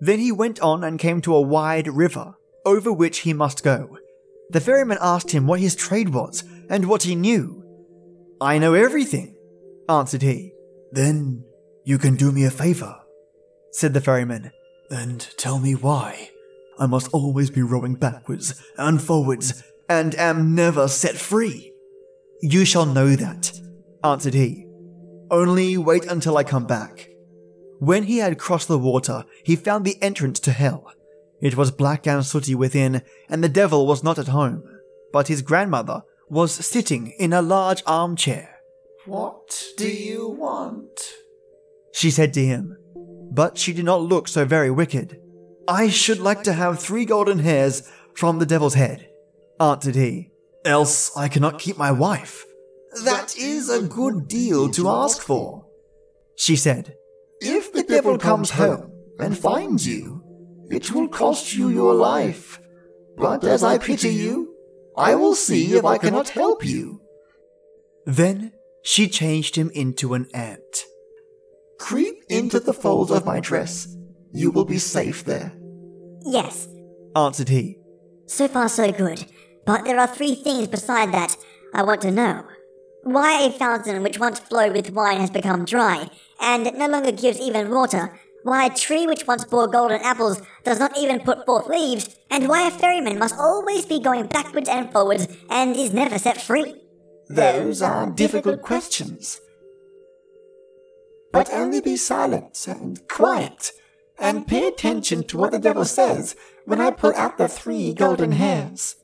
Then 0.00 0.18
he 0.18 0.32
went 0.32 0.60
on 0.60 0.82
and 0.82 0.98
came 0.98 1.20
to 1.22 1.34
a 1.34 1.40
wide 1.40 1.86
river, 1.86 2.34
over 2.66 2.92
which 2.92 3.20
he 3.20 3.32
must 3.32 3.62
go. 3.62 3.96
The 4.54 4.60
ferryman 4.60 4.98
asked 5.00 5.32
him 5.32 5.48
what 5.48 5.58
his 5.58 5.74
trade 5.74 6.10
was 6.10 6.44
and 6.70 6.88
what 6.88 7.02
he 7.02 7.16
knew. 7.16 7.64
I 8.40 8.58
know 8.58 8.74
everything, 8.74 9.34
answered 9.88 10.22
he. 10.22 10.52
Then 10.92 11.42
you 11.84 11.98
can 11.98 12.14
do 12.14 12.30
me 12.30 12.44
a 12.44 12.52
favor, 12.52 12.94
said 13.72 13.94
the 13.94 14.00
ferryman, 14.00 14.52
and 14.90 15.20
tell 15.38 15.58
me 15.58 15.74
why. 15.74 16.30
I 16.78 16.86
must 16.86 17.12
always 17.12 17.50
be 17.50 17.62
rowing 17.62 17.96
backwards 17.96 18.62
and 18.78 19.02
forwards, 19.02 19.64
and 19.88 20.14
am 20.14 20.54
never 20.54 20.86
set 20.86 21.16
free. 21.16 21.72
You 22.40 22.64
shall 22.64 22.86
know 22.86 23.16
that, 23.16 23.50
answered 24.04 24.34
he. 24.34 24.68
Only 25.32 25.76
wait 25.78 26.04
until 26.04 26.36
I 26.36 26.44
come 26.44 26.68
back. 26.68 27.08
When 27.80 28.04
he 28.04 28.18
had 28.18 28.38
crossed 28.38 28.68
the 28.68 28.78
water, 28.78 29.24
he 29.42 29.56
found 29.56 29.84
the 29.84 30.00
entrance 30.00 30.38
to 30.40 30.52
hell. 30.52 30.92
It 31.44 31.58
was 31.58 31.70
black 31.70 32.06
and 32.06 32.24
sooty 32.24 32.54
within, 32.54 33.02
and 33.28 33.44
the 33.44 33.50
devil 33.50 33.86
was 33.86 34.02
not 34.02 34.18
at 34.18 34.28
home, 34.28 34.64
but 35.12 35.28
his 35.28 35.42
grandmother 35.42 36.02
was 36.30 36.52
sitting 36.52 37.08
in 37.18 37.34
a 37.34 37.42
large 37.42 37.82
armchair. 37.86 38.48
What 39.04 39.62
do 39.76 39.86
you 39.86 40.30
want? 40.30 40.98
She 41.92 42.10
said 42.10 42.32
to 42.32 42.44
him, 42.44 42.78
but 43.30 43.58
she 43.58 43.74
did 43.74 43.84
not 43.84 44.00
look 44.00 44.26
so 44.26 44.46
very 44.46 44.70
wicked. 44.70 45.20
I 45.68 45.90
should 45.90 46.18
like 46.18 46.44
to 46.44 46.54
have 46.54 46.80
three 46.80 47.04
golden 47.04 47.40
hairs 47.40 47.90
from 48.14 48.38
the 48.38 48.46
devil's 48.46 48.74
head, 48.74 49.06
answered 49.60 49.96
he, 49.96 50.30
else 50.64 51.14
I 51.14 51.28
cannot 51.28 51.58
keep 51.58 51.76
my 51.76 51.92
wife. 51.92 52.46
That 53.04 53.36
is 53.36 53.68
a 53.68 53.82
good 53.82 54.28
deal 54.28 54.70
to 54.70 54.88
ask 54.88 55.20
for, 55.20 55.66
she 56.36 56.56
said. 56.56 56.94
If 57.42 57.70
the 57.74 57.82
devil 57.82 58.16
comes 58.16 58.48
home 58.50 58.90
and 59.18 59.36
finds 59.36 59.86
you, 59.86 60.23
it 60.70 60.92
will 60.92 61.08
cost 61.08 61.54
you 61.54 61.68
your 61.68 61.94
life. 61.94 62.60
But 63.16 63.44
as 63.44 63.62
I 63.62 63.78
pity 63.78 64.10
you, 64.10 64.54
I 64.96 65.14
will 65.14 65.34
see 65.34 65.74
if 65.76 65.84
I 65.84 65.98
cannot 65.98 66.30
help 66.30 66.64
you. 66.64 67.00
Then 68.06 68.52
she 68.82 69.08
changed 69.08 69.56
him 69.56 69.70
into 69.74 70.14
an 70.14 70.28
ant. 70.34 70.84
Creep 71.78 72.22
into 72.28 72.60
the 72.60 72.74
folds 72.74 73.10
of 73.10 73.24
my 73.24 73.40
dress. 73.40 73.88
You 74.32 74.50
will 74.50 74.64
be 74.64 74.78
safe 74.78 75.24
there. 75.24 75.52
Yes, 76.24 76.68
answered 77.14 77.48
he. 77.48 77.78
So 78.26 78.48
far, 78.48 78.68
so 78.68 78.90
good. 78.90 79.26
But 79.66 79.84
there 79.84 79.98
are 79.98 80.06
three 80.06 80.34
things 80.34 80.68
beside 80.68 81.12
that 81.12 81.36
I 81.72 81.82
want 81.82 82.00
to 82.02 82.10
know. 82.10 82.44
Why 83.02 83.42
a 83.42 83.50
fountain 83.50 84.02
which 84.02 84.18
once 84.18 84.38
flowed 84.38 84.72
with 84.72 84.90
wine 84.90 85.20
has 85.20 85.30
become 85.30 85.64
dry, 85.64 86.08
and 86.40 86.70
no 86.76 86.88
longer 86.88 87.12
gives 87.12 87.38
even 87.38 87.70
water, 87.70 88.18
why 88.44 88.66
a 88.66 88.74
tree 88.74 89.06
which 89.06 89.26
once 89.26 89.44
bore 89.44 89.66
golden 89.66 90.00
apples 90.02 90.40
does 90.64 90.78
not 90.78 90.96
even 90.96 91.18
put 91.20 91.44
forth 91.46 91.66
leaves, 91.66 92.16
and 92.30 92.48
why 92.48 92.68
a 92.68 92.70
ferryman 92.70 93.18
must 93.18 93.36
always 93.38 93.86
be 93.86 93.98
going 93.98 94.26
backwards 94.26 94.68
and 94.68 94.92
forwards 94.92 95.26
and 95.50 95.74
is 95.74 95.92
never 95.92 96.18
set 96.18 96.40
free. 96.40 96.74
Those 97.28 97.80
are 97.80 98.10
difficult 98.10 98.60
questions. 98.60 99.40
But 101.32 101.52
only 101.52 101.80
be 101.80 101.96
silent 101.96 102.66
and 102.68 103.00
quiet, 103.08 103.72
and 104.18 104.46
pay 104.46 104.68
attention 104.68 105.24
to 105.24 105.38
what 105.38 105.50
the 105.50 105.58
devil 105.58 105.86
says 105.86 106.36
when 106.66 106.80
I 106.80 106.90
pull 106.90 107.14
out 107.16 107.38
the 107.38 107.48
three 107.48 107.94
golden 107.94 108.32
hairs. 108.32 108.96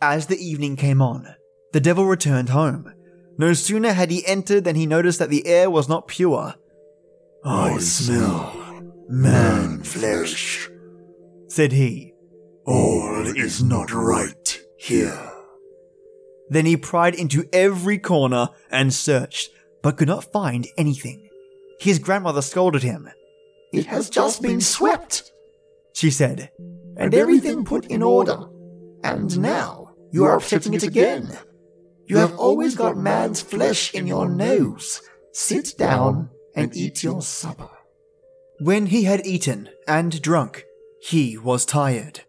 As 0.00 0.28
the 0.28 0.38
evening 0.38 0.76
came 0.76 1.02
on, 1.02 1.34
the 1.72 1.80
devil 1.80 2.06
returned 2.06 2.50
home. 2.50 2.94
No 3.38 3.54
sooner 3.54 3.92
had 3.92 4.12
he 4.12 4.24
entered 4.24 4.62
than 4.62 4.76
he 4.76 4.86
noticed 4.86 5.18
that 5.18 5.30
the 5.30 5.46
air 5.46 5.68
was 5.68 5.88
not 5.88 6.06
pure. 6.06 6.54
I 7.44 7.78
smell 7.78 8.63
man 9.08 9.82
flesh, 9.82 10.68
said 11.48 11.72
he. 11.72 12.14
All 12.66 13.26
is 13.36 13.62
not 13.62 13.92
right 13.92 14.60
here. 14.78 15.30
Then 16.48 16.66
he 16.66 16.76
pried 16.76 17.14
into 17.14 17.48
every 17.52 17.98
corner 17.98 18.48
and 18.70 18.92
searched, 18.92 19.50
but 19.82 19.96
could 19.96 20.08
not 20.08 20.32
find 20.32 20.66
anything. 20.76 21.28
His 21.80 21.98
grandmother 21.98 22.42
scolded 22.42 22.82
him. 22.82 23.08
It 23.72 23.86
has 23.86 24.08
just 24.08 24.40
been 24.40 24.60
swept, 24.60 25.32
she 25.94 26.10
said, 26.10 26.50
and 26.96 27.14
everything 27.14 27.64
put 27.64 27.86
in 27.86 28.02
order. 28.02 28.38
And 29.02 29.38
now 29.38 29.94
you 30.12 30.24
are 30.24 30.36
upsetting 30.36 30.74
it 30.74 30.82
again. 30.82 31.36
You 32.06 32.18
have 32.18 32.38
always 32.38 32.74
got 32.74 32.96
man's 32.96 33.40
flesh 33.40 33.92
in 33.94 34.06
your 34.06 34.28
nose. 34.28 35.02
Sit 35.32 35.74
down 35.76 36.30
and 36.54 36.74
eat 36.76 37.02
your 37.02 37.22
supper. 37.22 37.68
When 38.60 38.86
he 38.86 39.02
had 39.02 39.26
eaten 39.26 39.68
and 39.88 40.22
drunk, 40.22 40.64
he 41.00 41.36
was 41.36 41.66
tired, 41.66 42.20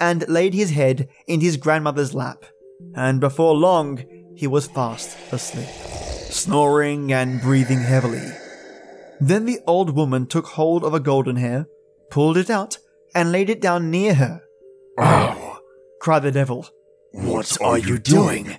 and 0.00 0.26
laid 0.28 0.54
his 0.54 0.70
head 0.70 1.08
in 1.26 1.42
his 1.42 1.58
grandmother's 1.58 2.14
lap, 2.14 2.46
and 2.94 3.20
before 3.20 3.54
long 3.54 4.02
he 4.34 4.46
was 4.46 4.66
fast 4.66 5.16
asleep, 5.30 5.68
snoring 6.30 7.12
and 7.12 7.40
breathing 7.40 7.80
heavily. 7.80 8.26
Then 9.20 9.44
the 9.44 9.60
old 9.66 9.94
woman 9.94 10.26
took 10.26 10.46
hold 10.46 10.84
of 10.84 10.94
a 10.94 11.00
golden 11.00 11.36
hair, 11.36 11.66
pulled 12.10 12.38
it 12.38 12.48
out, 12.48 12.78
and 13.14 13.30
laid 13.30 13.50
it 13.50 13.60
down 13.60 13.90
near 13.90 14.14
her. 14.14 14.42
Ow! 14.98 15.58
cried 16.00 16.22
the 16.22 16.32
devil. 16.32 16.66
What 17.12 17.60
are 17.60 17.78
you 17.78 17.98
doing? 17.98 18.56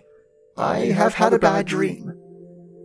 I 0.58 0.78
have 0.92 1.16
had 1.16 1.34
a 1.34 1.40
bad 1.40 1.66
dream, 1.66 2.14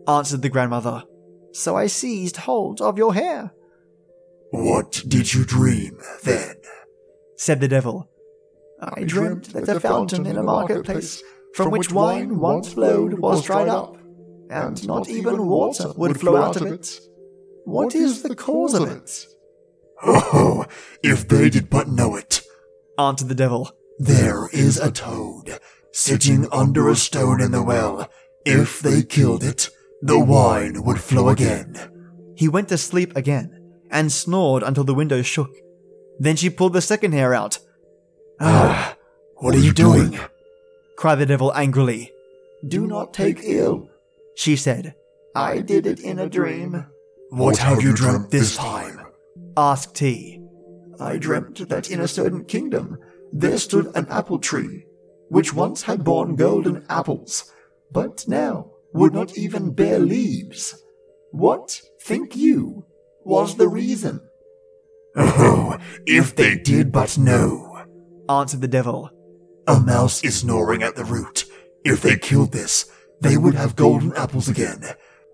answered 0.09 0.41
the 0.41 0.49
grandmother. 0.49 1.05
So 1.53 1.77
I 1.77 1.89
seized 1.89 2.39
hold 2.39 2.81
of 2.81 2.97
your 2.97 3.13
hair. 3.13 3.53
What 4.51 5.05
did 5.07 5.33
you 5.33 5.45
dream 5.45 5.99
then? 6.25 6.57
said 7.37 7.61
the 7.61 7.69
devil. 7.69 8.11
I 8.81 9.05
dreamt 9.05 9.53
that 9.53 9.67
the 9.67 9.79
fountain 9.81 10.27
in 10.27 10.37
a 10.37 10.43
marketplace 10.43 11.23
from 11.55 11.71
which 11.71 11.93
wine 11.93 12.39
once 12.39 12.73
flowed 12.73 13.15
was 13.15 13.45
dried 13.45 13.69
up, 13.69 13.97
and 14.51 14.87
not 14.87 15.09
even 15.09 15.47
water 15.47 15.93
would 15.97 16.19
flow 16.19 16.37
out 16.37 16.57
of 16.57 16.67
it. 16.67 17.01
What 17.65 17.95
is 17.95 18.23
the 18.23 18.35
cause 18.35 18.75
of 18.75 18.91
it? 18.91 19.27
Oh, 20.03 20.67
if 21.03 21.29
they 21.29 21.49
did 21.51 21.71
but 21.71 21.89
know 21.89 22.17
it, 22.17 22.43
answered 22.99 23.29
the 23.29 23.35
devil. 23.35 23.71
There 23.99 24.49
is 24.53 24.79
a 24.79 24.91
toad 24.91 25.61
sitting 25.93 26.49
under 26.51 26.89
a 26.89 26.97
stone 26.97 27.41
in 27.41 27.53
the 27.53 27.63
well. 27.63 28.11
If 28.45 28.81
they 28.81 29.03
killed 29.03 29.45
it, 29.45 29.69
the 30.03 30.19
wine 30.19 30.83
would 30.83 31.01
flow 31.01 31.29
again. 31.29 31.77
He 32.35 32.49
went 32.49 32.69
to 32.71 32.79
sleep 32.79 33.15
again 33.17 33.60
and 33.91 34.13
snored 34.13 34.63
until 34.63 34.85
the 34.85 34.95
windows 34.95 35.27
shook. 35.27 35.55
Then 36.19 36.37
she 36.37 36.51
pulled 36.51 36.73
the 36.73 36.81
second 36.81 37.13
hair 37.13 37.35
out. 37.35 37.59
Ah, 38.41 38.97
what 39.37 39.55
are 39.55 39.59
you 39.59 39.73
doing? 39.73 40.19
cried 40.97 41.17
the 41.17 41.27
devil 41.27 41.53
angrily. 41.55 42.13
Do 42.67 42.87
not 42.87 43.15
take 43.15 43.41
ill, 43.43 43.89
she 44.35 44.55
said. 44.57 44.95
I 45.35 45.61
did 45.61 45.87
it 45.87 46.01
in 46.01 46.19
a 46.19 46.29
dream. 46.29 46.87
What 47.31 47.57
have 47.59 47.83
you 47.83 47.95
dreamt 47.95 48.31
this 48.31 48.57
time? 48.57 49.07
asked 49.57 49.99
he. 49.99 50.41
I 50.99 51.17
dreamt 51.17 51.69
that 51.69 51.91
in 51.91 52.01
a 52.01 52.09
certain 52.09 52.45
kingdom 52.45 52.99
there 53.33 53.59
stood 53.59 53.87
an 53.95 54.07
apple 54.09 54.39
tree, 54.39 54.87
which 55.29 55.55
once 55.55 55.83
had 55.83 56.05
borne 56.05 56.37
golden 56.37 56.85
apples, 56.89 57.51
but 57.93 58.27
now 58.29 58.71
would 58.93 59.15
not 59.15 59.39
even 59.39 59.73
bear 59.73 59.99
leaves. 59.99 60.83
What 61.31 61.81
think 62.03 62.37
you? 62.37 62.85
Was 63.25 63.57
the 63.57 63.69
reason. 63.69 64.21
Oh, 65.17 65.79
if 66.07 66.35
they 66.37 66.57
did 66.57 66.93
but 66.93 67.19
know. 67.19 67.85
answered 68.29 68.61
the 68.61 68.69
devil. 68.69 69.11
A 69.67 69.79
mouse 69.81 70.25
is 70.25 70.45
gnawing 70.45 70.83
at 70.83 70.97
the 70.97 71.05
root. 71.05 71.45
If 71.85 72.03
they 72.03 72.17
killed 72.17 72.53
this, 72.53 72.91
they 73.21 73.37
would 73.37 73.55
have 73.55 73.77
golden 73.77 74.13
apples 74.15 74.49
again. 74.49 74.85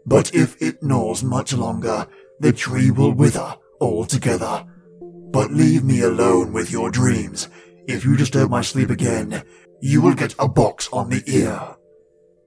But 0.05 0.35
if 0.35 0.61
it 0.61 0.83
gnaws 0.83 1.23
much 1.23 1.53
longer, 1.53 2.07
the 2.41 2.53
tree 2.53 2.91
will 2.91 3.13
wither 3.13 3.57
altogether. 3.81 4.65
But 5.01 5.53
leave 5.53 5.85
me 5.85 6.01
alone 6.01 6.53
with 6.53 6.71
your 6.71 6.91
dreams. 6.91 7.49
If 7.87 8.05
you 8.05 8.17
disturb 8.17 8.51
my 8.51 8.63
sleep 8.63 8.91
again, 8.91 9.43
you 9.81 10.01
will 10.01 10.15
get 10.15 10.35
a 10.39 10.49
box 10.49 10.89
on 10.93 11.11
the 11.11 11.23
ear. 11.27 11.77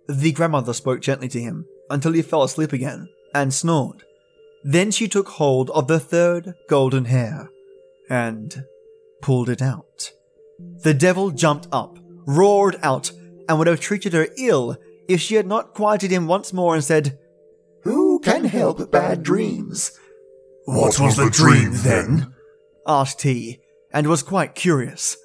The 0.08 0.32
grandmother 0.32 0.74
spoke 0.74 1.02
gently 1.02 1.28
to 1.30 1.40
him 1.40 1.66
until 1.90 2.14
he 2.14 2.22
fell 2.22 2.44
asleep 2.44 2.74
again 2.74 3.10
and 3.34 3.54
snored. 3.54 4.04
Then 4.64 4.92
she 4.92 5.08
took 5.08 5.30
hold 5.30 5.70
of 5.72 5.88
the 5.88 6.00
third 6.00 6.54
golden 6.68 7.06
hair 7.06 7.50
and 8.10 8.66
pulled 9.22 9.50
it 9.50 9.62
out. 9.62 10.12
The 10.84 10.94
devil 10.94 11.32
jumped 11.32 11.68
up, 11.72 11.98
roared 12.26 12.78
out, 12.84 13.12
and 13.48 13.58
would 13.58 13.68
have 13.68 13.80
treated 13.80 14.14
her 14.14 14.28
ill 14.38 14.78
if 15.08 15.22
she 15.22 15.36
had 15.36 15.48
not 15.48 15.74
quieted 15.74 16.12
him 16.12 16.28
once 16.28 16.54
more 16.54 16.76
and 16.76 16.84
said, 16.84 17.18
Who 17.84 18.20
can 18.20 18.46
help 18.46 18.92
bad 18.92 19.24
dreams? 19.24 19.98
What 20.66 21.00
was 21.00 21.16
the 21.16 21.30
dream 21.30 21.72
then? 21.74 22.34
asked 22.86 23.22
he, 23.22 23.60
and 23.92 24.08
was 24.08 24.24
quite 24.24 24.56
curious. 24.56 25.18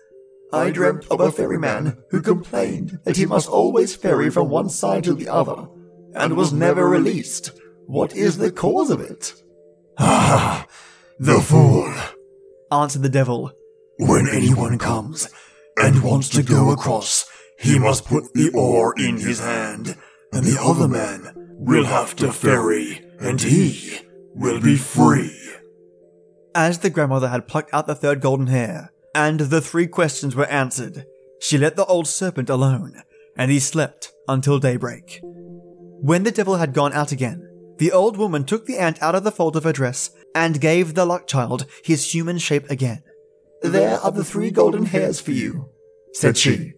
I 0.52 0.70
dreamt 0.70 1.06
of 1.10 1.20
a 1.20 1.32
ferryman 1.32 1.98
who 2.10 2.22
complained 2.22 3.00
that 3.04 3.16
he 3.16 3.26
must 3.26 3.48
always 3.48 3.96
ferry 3.96 4.30
from 4.30 4.48
one 4.48 4.68
side 4.68 5.04
to 5.04 5.14
the 5.14 5.28
other, 5.28 5.66
and 6.14 6.36
was 6.36 6.52
never 6.52 6.88
released. 6.88 7.50
What 7.86 8.16
is 8.16 8.38
the 8.38 8.50
cause 8.50 8.90
of 8.90 9.00
it? 9.00 9.34
Ah, 9.98 10.66
the 11.18 11.40
fool. 11.40 11.92
Answered 12.70 13.02
the 13.02 13.08
devil. 13.08 13.52
When 13.98 14.28
anyone 14.28 14.78
comes 14.78 15.28
and 15.76 16.02
wants 16.02 16.28
to 16.30 16.42
go 16.42 16.70
across, 16.72 17.26
he 17.58 17.78
must 17.78 18.06
put 18.06 18.32
the 18.34 18.50
oar 18.54 18.94
in 18.96 19.18
his 19.18 19.38
hand, 19.38 19.96
and 20.32 20.44
the 20.44 20.60
other 20.60 20.88
man 20.88 21.32
will 21.58 21.84
have 21.84 22.16
to 22.16 22.32
ferry, 22.32 23.04
and 23.20 23.40
he 23.40 24.00
will 24.34 24.60
be 24.60 24.76
free. 24.76 25.38
As 26.54 26.80
the 26.80 26.90
grandmother 26.90 27.28
had 27.28 27.46
plucked 27.46 27.72
out 27.72 27.86
the 27.86 27.94
third 27.94 28.20
golden 28.20 28.48
hair, 28.48 28.92
and 29.14 29.38
the 29.38 29.60
three 29.60 29.86
questions 29.86 30.34
were 30.34 30.46
answered, 30.46 31.06
she 31.40 31.58
let 31.58 31.76
the 31.76 31.84
old 31.84 32.08
serpent 32.08 32.50
alone, 32.50 33.02
and 33.36 33.50
he 33.50 33.60
slept 33.60 34.10
until 34.26 34.58
daybreak. 34.58 35.20
When 35.22 36.22
the 36.24 36.32
devil 36.32 36.56
had 36.56 36.74
gone 36.74 36.92
out 36.92 37.12
again, 37.12 37.48
the 37.78 37.92
old 37.92 38.16
woman 38.16 38.44
took 38.44 38.66
the 38.66 38.78
ant 38.78 39.02
out 39.02 39.14
of 39.14 39.24
the 39.24 39.32
fold 39.32 39.56
of 39.56 39.64
her 39.64 39.72
dress 39.72 40.10
and 40.34 40.60
gave 40.60 40.94
the 40.94 41.04
luck 41.04 41.26
child 41.26 41.66
his 41.84 42.14
human 42.14 42.38
shape 42.38 42.68
again. 42.70 43.02
There 43.62 43.98
are 43.98 44.12
the 44.12 44.24
three 44.24 44.50
golden 44.50 44.86
hairs 44.86 45.20
for 45.20 45.30
you, 45.32 45.68
said 46.12 46.36
she. 46.36 46.72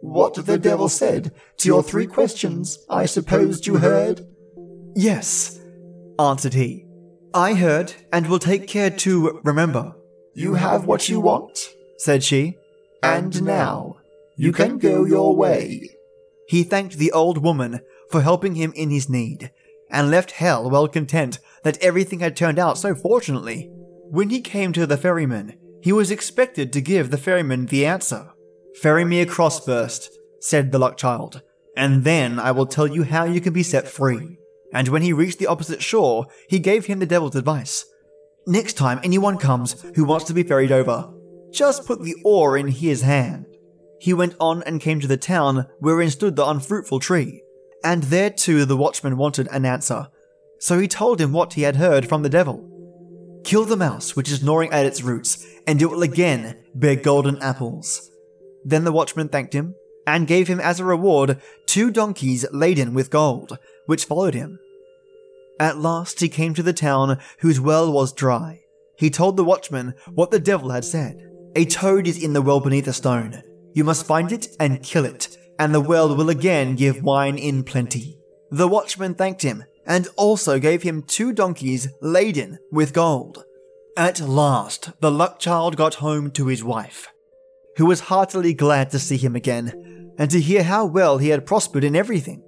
What 0.00 0.34
the 0.34 0.58
devil 0.58 0.88
said 0.88 1.32
to 1.58 1.68
your 1.68 1.82
three 1.82 2.06
questions, 2.06 2.84
I 2.88 3.06
supposed 3.06 3.66
you 3.66 3.76
heard? 3.78 4.26
Yes, 4.94 5.60
answered 6.18 6.54
he. 6.54 6.86
I 7.34 7.54
heard 7.54 7.94
and 8.12 8.26
will 8.26 8.38
take 8.38 8.66
care 8.66 8.90
to 8.90 9.40
remember, 9.44 9.94
You 10.34 10.54
have 10.54 10.86
what 10.86 11.08
you 11.08 11.20
want, 11.20 11.58
said 11.98 12.22
she. 12.22 12.56
and 13.02 13.42
now 13.42 13.96
you 14.36 14.52
can 14.52 14.78
go 14.78 15.04
your 15.04 15.34
way. 15.36 15.88
He 16.48 16.62
thanked 16.62 16.96
the 16.98 17.12
old 17.12 17.38
woman 17.38 17.80
for 18.10 18.20
helping 18.20 18.54
him 18.54 18.72
in 18.76 18.90
his 18.90 19.08
need, 19.08 19.50
and 19.92 20.10
left 20.10 20.32
Hell 20.32 20.68
well 20.68 20.88
content 20.88 21.38
that 21.62 21.78
everything 21.78 22.20
had 22.20 22.34
turned 22.34 22.58
out 22.58 22.78
so 22.78 22.94
fortunately. 22.94 23.70
When 24.10 24.30
he 24.30 24.40
came 24.40 24.72
to 24.72 24.86
the 24.86 24.96
ferryman, 24.96 25.56
he 25.82 25.92
was 25.92 26.10
expected 26.10 26.72
to 26.72 26.80
give 26.80 27.10
the 27.10 27.18
ferryman 27.18 27.66
the 27.66 27.86
answer. 27.86 28.30
Ferry 28.80 29.04
me 29.04 29.20
across 29.20 29.64
first, 29.64 30.10
said 30.40 30.72
the 30.72 30.78
luck 30.78 30.96
child, 30.96 31.42
and 31.76 32.04
then 32.04 32.38
I 32.38 32.50
will 32.50 32.66
tell 32.66 32.86
you 32.86 33.04
how 33.04 33.24
you 33.24 33.40
can 33.40 33.52
be 33.52 33.62
set 33.62 33.86
free. 33.86 34.38
And 34.72 34.88
when 34.88 35.02
he 35.02 35.12
reached 35.12 35.38
the 35.38 35.46
opposite 35.46 35.82
shore, 35.82 36.26
he 36.48 36.58
gave 36.58 36.86
him 36.86 36.98
the 36.98 37.06
devil's 37.06 37.36
advice. 37.36 37.84
Next 38.46 38.74
time 38.74 39.00
anyone 39.04 39.38
comes 39.38 39.80
who 39.94 40.04
wants 40.04 40.24
to 40.26 40.34
be 40.34 40.42
ferried 40.42 40.72
over, 40.72 41.12
just 41.52 41.86
put 41.86 42.02
the 42.02 42.16
oar 42.24 42.56
in 42.56 42.68
his 42.68 43.02
hand. 43.02 43.46
He 44.00 44.14
went 44.14 44.34
on 44.40 44.62
and 44.64 44.80
came 44.80 44.98
to 45.00 45.06
the 45.06 45.16
town 45.16 45.66
wherein 45.78 46.10
stood 46.10 46.34
the 46.34 46.48
unfruitful 46.48 46.98
tree, 46.98 47.42
and 47.84 48.04
there 48.04 48.30
too 48.30 48.64
the 48.64 48.76
watchman 48.76 49.16
wanted 49.16 49.48
an 49.50 49.64
answer. 49.64 50.08
So 50.58 50.78
he 50.78 50.88
told 50.88 51.20
him 51.20 51.32
what 51.32 51.54
he 51.54 51.62
had 51.62 51.76
heard 51.76 52.08
from 52.08 52.22
the 52.22 52.28
devil. 52.28 52.68
Kill 53.44 53.64
the 53.64 53.76
mouse 53.76 54.14
which 54.14 54.30
is 54.30 54.42
gnawing 54.42 54.70
at 54.72 54.86
its 54.86 55.02
roots, 55.02 55.44
and 55.66 55.82
it 55.82 55.86
will 55.86 56.02
again 56.02 56.58
bear 56.74 56.96
golden 56.96 57.38
apples. 57.42 58.10
Then 58.64 58.84
the 58.84 58.92
watchman 58.92 59.28
thanked 59.28 59.54
him, 59.54 59.74
and 60.06 60.26
gave 60.26 60.48
him 60.48 60.60
as 60.60 60.80
a 60.80 60.84
reward 60.84 61.40
two 61.66 61.90
donkeys 61.90 62.44
laden 62.52 62.94
with 62.94 63.10
gold, 63.10 63.58
which 63.86 64.04
followed 64.04 64.34
him. 64.34 64.58
At 65.58 65.78
last 65.78 66.20
he 66.20 66.28
came 66.28 66.54
to 66.54 66.62
the 66.62 66.72
town 66.72 67.18
whose 67.38 67.60
well 67.60 67.92
was 67.92 68.12
dry. 68.12 68.62
He 68.96 69.10
told 69.10 69.36
the 69.36 69.44
watchman 69.44 69.94
what 70.14 70.30
the 70.30 70.40
devil 70.40 70.70
had 70.70 70.84
said. 70.84 71.28
A 71.54 71.64
toad 71.64 72.06
is 72.06 72.22
in 72.22 72.32
the 72.32 72.42
well 72.42 72.60
beneath 72.60 72.86
a 72.86 72.92
stone. 72.92 73.42
You 73.74 73.84
must 73.84 74.06
find 74.06 74.32
it 74.32 74.48
and 74.60 74.82
kill 74.82 75.04
it, 75.04 75.36
and 75.58 75.74
the 75.74 75.80
world 75.80 76.16
will 76.16 76.30
again 76.30 76.74
give 76.74 77.02
wine 77.02 77.38
in 77.38 77.64
plenty. 77.64 78.18
The 78.50 78.68
watchman 78.68 79.14
thanked 79.14 79.42
him, 79.42 79.64
and 79.86 80.08
also 80.16 80.58
gave 80.58 80.82
him 80.82 81.02
two 81.02 81.32
donkeys 81.32 81.88
laden 82.00 82.58
with 82.70 82.92
gold. 82.92 83.44
At 83.96 84.20
last, 84.20 84.90
the 85.00 85.10
luck 85.10 85.38
child 85.38 85.76
got 85.76 85.94
home 85.96 86.30
to 86.32 86.46
his 86.46 86.64
wife, 86.64 87.08
who 87.76 87.86
was 87.86 88.00
heartily 88.00 88.54
glad 88.54 88.90
to 88.90 88.98
see 88.98 89.16
him 89.16 89.36
again, 89.36 90.12
and 90.18 90.30
to 90.30 90.40
hear 90.40 90.62
how 90.62 90.86
well 90.86 91.18
he 91.18 91.28
had 91.28 91.46
prospered 91.46 91.84
in 91.84 91.96
everything. 91.96 92.42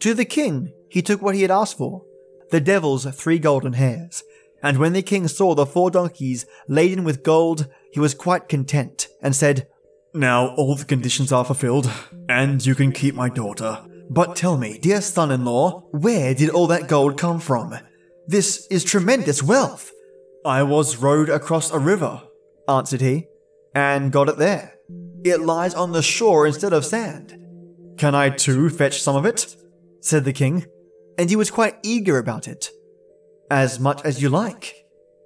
To 0.00 0.14
the 0.14 0.24
king, 0.24 0.72
he 0.88 1.02
took 1.02 1.22
what 1.22 1.34
he 1.34 1.42
had 1.42 1.50
asked 1.50 1.78
for 1.78 2.04
the 2.50 2.60
devil's 2.60 3.04
three 3.14 3.38
golden 3.38 3.74
hairs. 3.74 4.22
And 4.62 4.78
when 4.78 4.92
the 4.92 5.02
king 5.02 5.28
saw 5.28 5.54
the 5.54 5.64
four 5.64 5.90
donkeys 5.90 6.46
laden 6.68 7.04
with 7.04 7.22
gold, 7.22 7.66
he 7.92 8.00
was 8.00 8.14
quite 8.14 8.48
content, 8.48 9.08
and 9.22 9.34
said, 9.34 9.66
Now 10.12 10.54
all 10.56 10.74
the 10.74 10.84
conditions 10.84 11.32
are 11.32 11.44
fulfilled, 11.44 11.90
and 12.28 12.64
you 12.64 12.74
can 12.74 12.92
keep 12.92 13.14
my 13.14 13.28
daughter. 13.28 13.78
But 14.08 14.34
tell 14.34 14.56
me, 14.56 14.78
dear 14.78 15.00
son 15.00 15.30
in 15.30 15.44
law, 15.44 15.84
where 15.92 16.34
did 16.34 16.50
all 16.50 16.66
that 16.66 16.88
gold 16.88 17.16
come 17.16 17.38
from? 17.38 17.78
This 18.26 18.66
is 18.66 18.82
tremendous 18.82 19.42
wealth. 19.42 19.92
I 20.44 20.64
was 20.64 20.96
rowed 20.96 21.28
across 21.28 21.70
a 21.70 21.78
river, 21.78 22.22
answered 22.68 23.02
he, 23.02 23.26
and 23.74 24.10
got 24.10 24.28
it 24.28 24.36
there. 24.36 24.74
It 25.24 25.40
lies 25.40 25.74
on 25.74 25.92
the 25.92 26.02
shore 26.02 26.46
instead 26.46 26.72
of 26.72 26.84
sand. 26.84 27.36
Can 27.98 28.14
I 28.14 28.30
too 28.30 28.68
fetch 28.68 29.00
some 29.00 29.14
of 29.14 29.26
it? 29.26 29.54
said 30.00 30.24
the 30.24 30.32
king, 30.32 30.66
and 31.18 31.30
he 31.30 31.36
was 31.36 31.50
quite 31.50 31.76
eager 31.82 32.18
about 32.18 32.48
it. 32.48 32.70
As 33.50 33.78
much 33.78 34.00
as 34.04 34.22
you 34.22 34.28
like, 34.28 34.74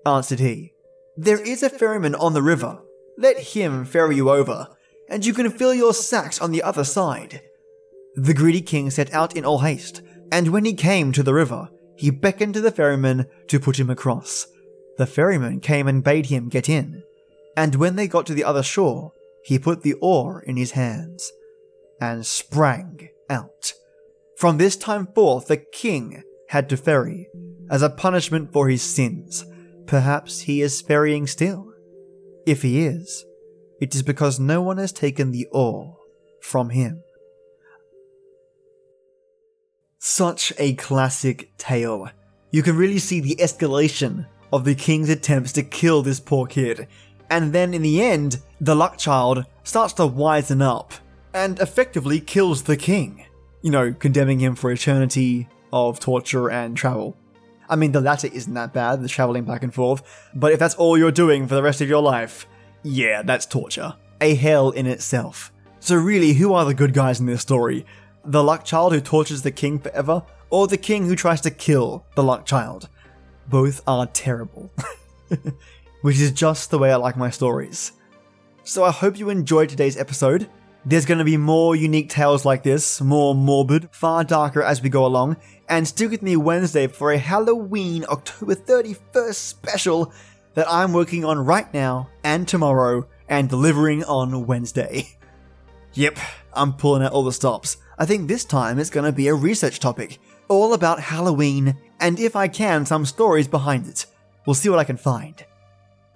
answered 0.05 0.41
he. 0.41 0.73
There 1.17 1.41
is 1.41 1.63
a 1.63 1.71
ferryman 1.71 2.15
on 2.17 2.35
the 2.35 2.43
river. 2.43 2.81
Let 3.17 3.39
him 3.39 3.85
ferry 3.85 4.17
you 4.17 4.31
over, 4.31 4.69
and 5.09 5.25
you 5.25 5.33
can 5.33 5.51
fill 5.51 5.75
your 5.75 5.95
sacks 5.95 6.41
on 6.41 6.51
the 6.51 6.63
other 6.63 6.85
side. 6.85 7.43
The 8.15 8.35
greedy 8.35 8.61
king 8.61 8.91
set 8.91 9.13
out 9.13 9.37
in 9.37 9.45
all 9.45 9.61
haste, 9.61 10.03
and 10.33 10.49
when 10.49 10.65
he 10.65 10.75
came 10.75 11.13
to 11.13 11.23
the 11.23 11.35
river, 11.35 11.69
he 11.97 12.11
beckoned 12.11 12.55
to 12.55 12.61
the 12.61 12.71
ferryman 12.73 13.27
to 13.49 13.61
put 13.61 13.79
him 13.79 13.91
across. 13.91 14.47
The 14.99 15.07
ferryman 15.07 15.61
came 15.61 15.89
and 15.89 16.03
bade 16.03 16.27
him 16.27 16.49
get 16.49 16.69
in, 16.69 17.03
and 17.57 17.75
when 17.77 17.97
they 17.97 18.09
got 18.09 18.27
to 18.27 18.35
the 18.35 18.45
other 18.45 18.63
shore, 18.63 19.13
he 19.45 19.59
put 19.59 19.83
the 19.83 19.95
oar 19.95 20.43
in 20.47 20.57
his 20.57 20.73
hands 20.73 21.31
and 22.01 22.25
sprang 22.25 23.09
out. 23.29 23.73
From 24.37 24.59
this 24.59 24.77
time 24.77 25.07
forth, 25.09 25.47
the 25.47 25.57
king 25.57 26.23
had 26.49 26.69
to 26.69 26.77
ferry, 26.77 27.29
as 27.71 27.83
a 27.83 27.91
punishment 27.91 28.53
for 28.53 28.69
his 28.69 28.83
sins. 28.83 29.45
Perhaps 29.87 30.41
he 30.41 30.63
is 30.63 30.81
ferrying 30.81 31.27
still. 31.27 31.74
If 32.47 32.63
he 32.63 32.85
is, 32.85 33.25
it 33.81 33.95
is 33.95 34.03
because 34.03 34.39
no 34.39 34.61
one 34.61 34.79
has 34.79 34.93
taken 34.93 35.31
the 35.31 35.47
oar 35.53 35.97
from 36.41 36.71
him. 36.71 37.03
Such 39.99 40.53
a 40.59 40.75
classic 40.75 41.57
tale. 41.57 42.11
You 42.51 42.63
can 42.63 42.77
really 42.77 42.99
see 42.99 43.21
the 43.21 43.37
escalation 43.37 44.27
of 44.53 44.65
the 44.65 44.75
king's 44.75 45.09
attempts 45.09 45.53
to 45.53 45.63
kill 45.63 46.03
this 46.03 46.21
poor 46.21 46.47
kid. 46.47 46.87
And 47.31 47.53
then 47.53 47.73
in 47.73 47.83
the 47.83 48.03
end, 48.03 48.41
the 48.61 48.77
luck 48.77 48.99
child 48.99 49.47
starts 49.63 49.95
to 49.95 50.03
wisen 50.03 50.63
up 50.63 50.93
and 51.33 51.59
effectively 51.59 52.21
kills 52.21 52.63
the 52.63 52.77
king. 52.77 53.27
You 53.63 53.71
know, 53.71 53.95
condemning 53.95 54.39
him 54.39 54.55
for 54.55 54.71
eternity 54.71 55.49
of 55.73 55.99
torture 55.99 56.51
and 56.51 56.77
travel. 56.77 57.17
I 57.69 57.77
mean, 57.77 57.93
the 57.93 58.01
latter 58.01 58.29
isn't 58.33 58.55
that 58.55 58.73
bad, 58.73 59.03
the 59.03 59.09
traveling 59.09 59.45
back 59.45 59.63
and 59.63 59.73
forth, 59.73 60.03
but 60.35 60.53
if 60.53 60.59
that's 60.59 60.75
all 60.75 60.99
you're 60.99 61.11
doing 61.11 61.47
for 61.47 61.55
the 61.55 61.63
rest 61.63 61.81
of 61.81 61.89
your 61.89 62.03
life, 62.03 62.47
yeah, 62.83 63.23
that's 63.23 63.47
torture. 63.47 63.95
A 64.21 64.35
hell 64.35 64.71
in 64.71 64.87
itself. 64.87 65.53
So, 65.81 65.97
really, 65.97 66.35
who 66.35 66.53
are 66.55 66.65
the 66.65 66.75
good 66.75 66.95
guys 66.95 67.21
in 67.21 67.27
this 67.27 67.43
story? 67.43 67.85
The 68.25 68.43
luck 68.43 68.65
child 68.65 68.93
who 68.93 69.01
tortures 69.01 69.43
the 69.43 69.51
king 69.51 69.79
forever, 69.79 70.23
or 70.51 70.67
the 70.67 70.77
king 70.77 71.07
who 71.07 71.17
tries 71.17 71.41
to 71.43 71.51
kill 71.51 72.05
the 72.15 72.23
luck 72.23 72.47
child? 72.47 72.89
both 73.49 73.83
are 73.87 74.07
terrible. 74.07 74.71
Which 76.03 76.21
is 76.21 76.33
just 76.33 76.71
the 76.71 76.79
way 76.79 76.93
I 76.93 76.97
like 76.97 77.17
my 77.17 77.31
stories. 77.31 77.93
So 78.63 78.85
I 78.85 78.91
hope 78.91 79.19
you 79.19 79.31
enjoyed 79.31 79.69
today's 79.69 79.97
episode. 79.97 80.49
There's 80.87 81.07
going 81.07 81.19
to 81.19 81.25
be 81.25 81.39
more 81.39 81.75
unique 81.75 82.11
tales 82.11 82.45
like 82.45 82.63
this, 82.63 83.01
more 83.01 83.35
morbid, 83.35 83.89
far 83.91 84.23
darker 84.23 84.63
as 84.63 84.83
we 84.83 84.91
go 84.91 85.07
along, 85.07 85.39
and 85.67 85.89
stick 85.89 86.11
with 86.11 86.21
me 86.21 86.37
Wednesday 86.37 86.89
for 86.89 87.11
a 87.11 87.17
Halloween 87.17 88.05
October 88.11 88.55
31st 88.55 89.35
special 89.35 90.13
that 90.53 90.71
I'm 90.71 90.93
working 90.93 91.25
on 91.25 91.39
right 91.39 91.73
now 91.73 92.11
and 92.23 92.47
tomorrow 92.47 93.09
and 93.31 93.49
delivering 93.49 94.05
on 94.05 94.47
Wednesday. 94.47 95.09
Yep, 95.97 96.19
I'm 96.53 96.73
pulling 96.73 97.05
out 97.05 97.13
all 97.13 97.23
the 97.23 97.33
stops. 97.33 97.77
I 97.97 98.05
think 98.05 98.27
this 98.27 98.45
time 98.45 98.81
it's 98.81 98.91
going 98.91 99.07
to 99.07 99.13
be 99.13 99.29
a 99.29 99.35
research 99.35 99.79
topic, 99.79 100.19
all 100.49 100.75
about 100.75 100.99
Halloween, 100.99 101.77
and 102.01 102.19
if 102.19 102.35
I 102.35 102.49
can, 102.49 102.85
some 102.85 103.07
stories 103.07 103.47
behind 103.47 103.87
it. 103.87 104.05
We'll 104.45 104.55
see 104.55 104.69
what 104.69 104.81
I 104.81 104.85
can 104.85 104.97
find. 104.97 105.45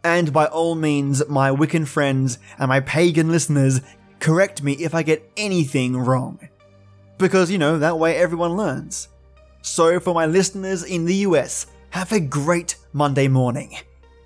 And 0.02 0.32
by 0.32 0.46
all 0.46 0.74
means, 0.74 1.22
my 1.28 1.50
Wiccan 1.50 1.86
friends 1.86 2.40
and 2.58 2.68
my 2.68 2.80
pagan 2.80 3.30
listeners, 3.30 3.80
correct 4.20 4.62
me 4.62 4.72
if 4.74 4.94
I 4.94 5.02
get 5.02 5.30
anything 5.36 5.96
wrong. 5.96 6.48
Because, 7.18 7.50
you 7.50 7.58
know, 7.58 7.78
that 7.78 7.98
way 7.98 8.16
everyone 8.16 8.56
learns. 8.56 9.08
So, 9.62 9.98
for 10.00 10.14
my 10.14 10.26
listeners 10.26 10.84
in 10.84 11.04
the 11.04 11.14
US, 11.16 11.66
have 11.90 12.12
a 12.12 12.20
great 12.20 12.76
Monday 12.92 13.28
morning. 13.28 13.76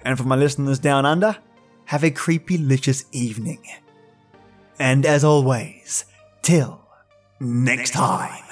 And 0.04 0.18
for 0.18 0.24
my 0.24 0.36
listeners 0.36 0.78
down 0.78 1.06
under, 1.06 1.36
have 1.86 2.04
a 2.04 2.10
creepy 2.10 2.58
licious 2.58 3.04
evening. 3.12 3.62
And 4.78 5.06
as 5.06 5.24
always, 5.24 6.04
till 6.42 6.80
next 7.40 7.92
time. 7.92 8.44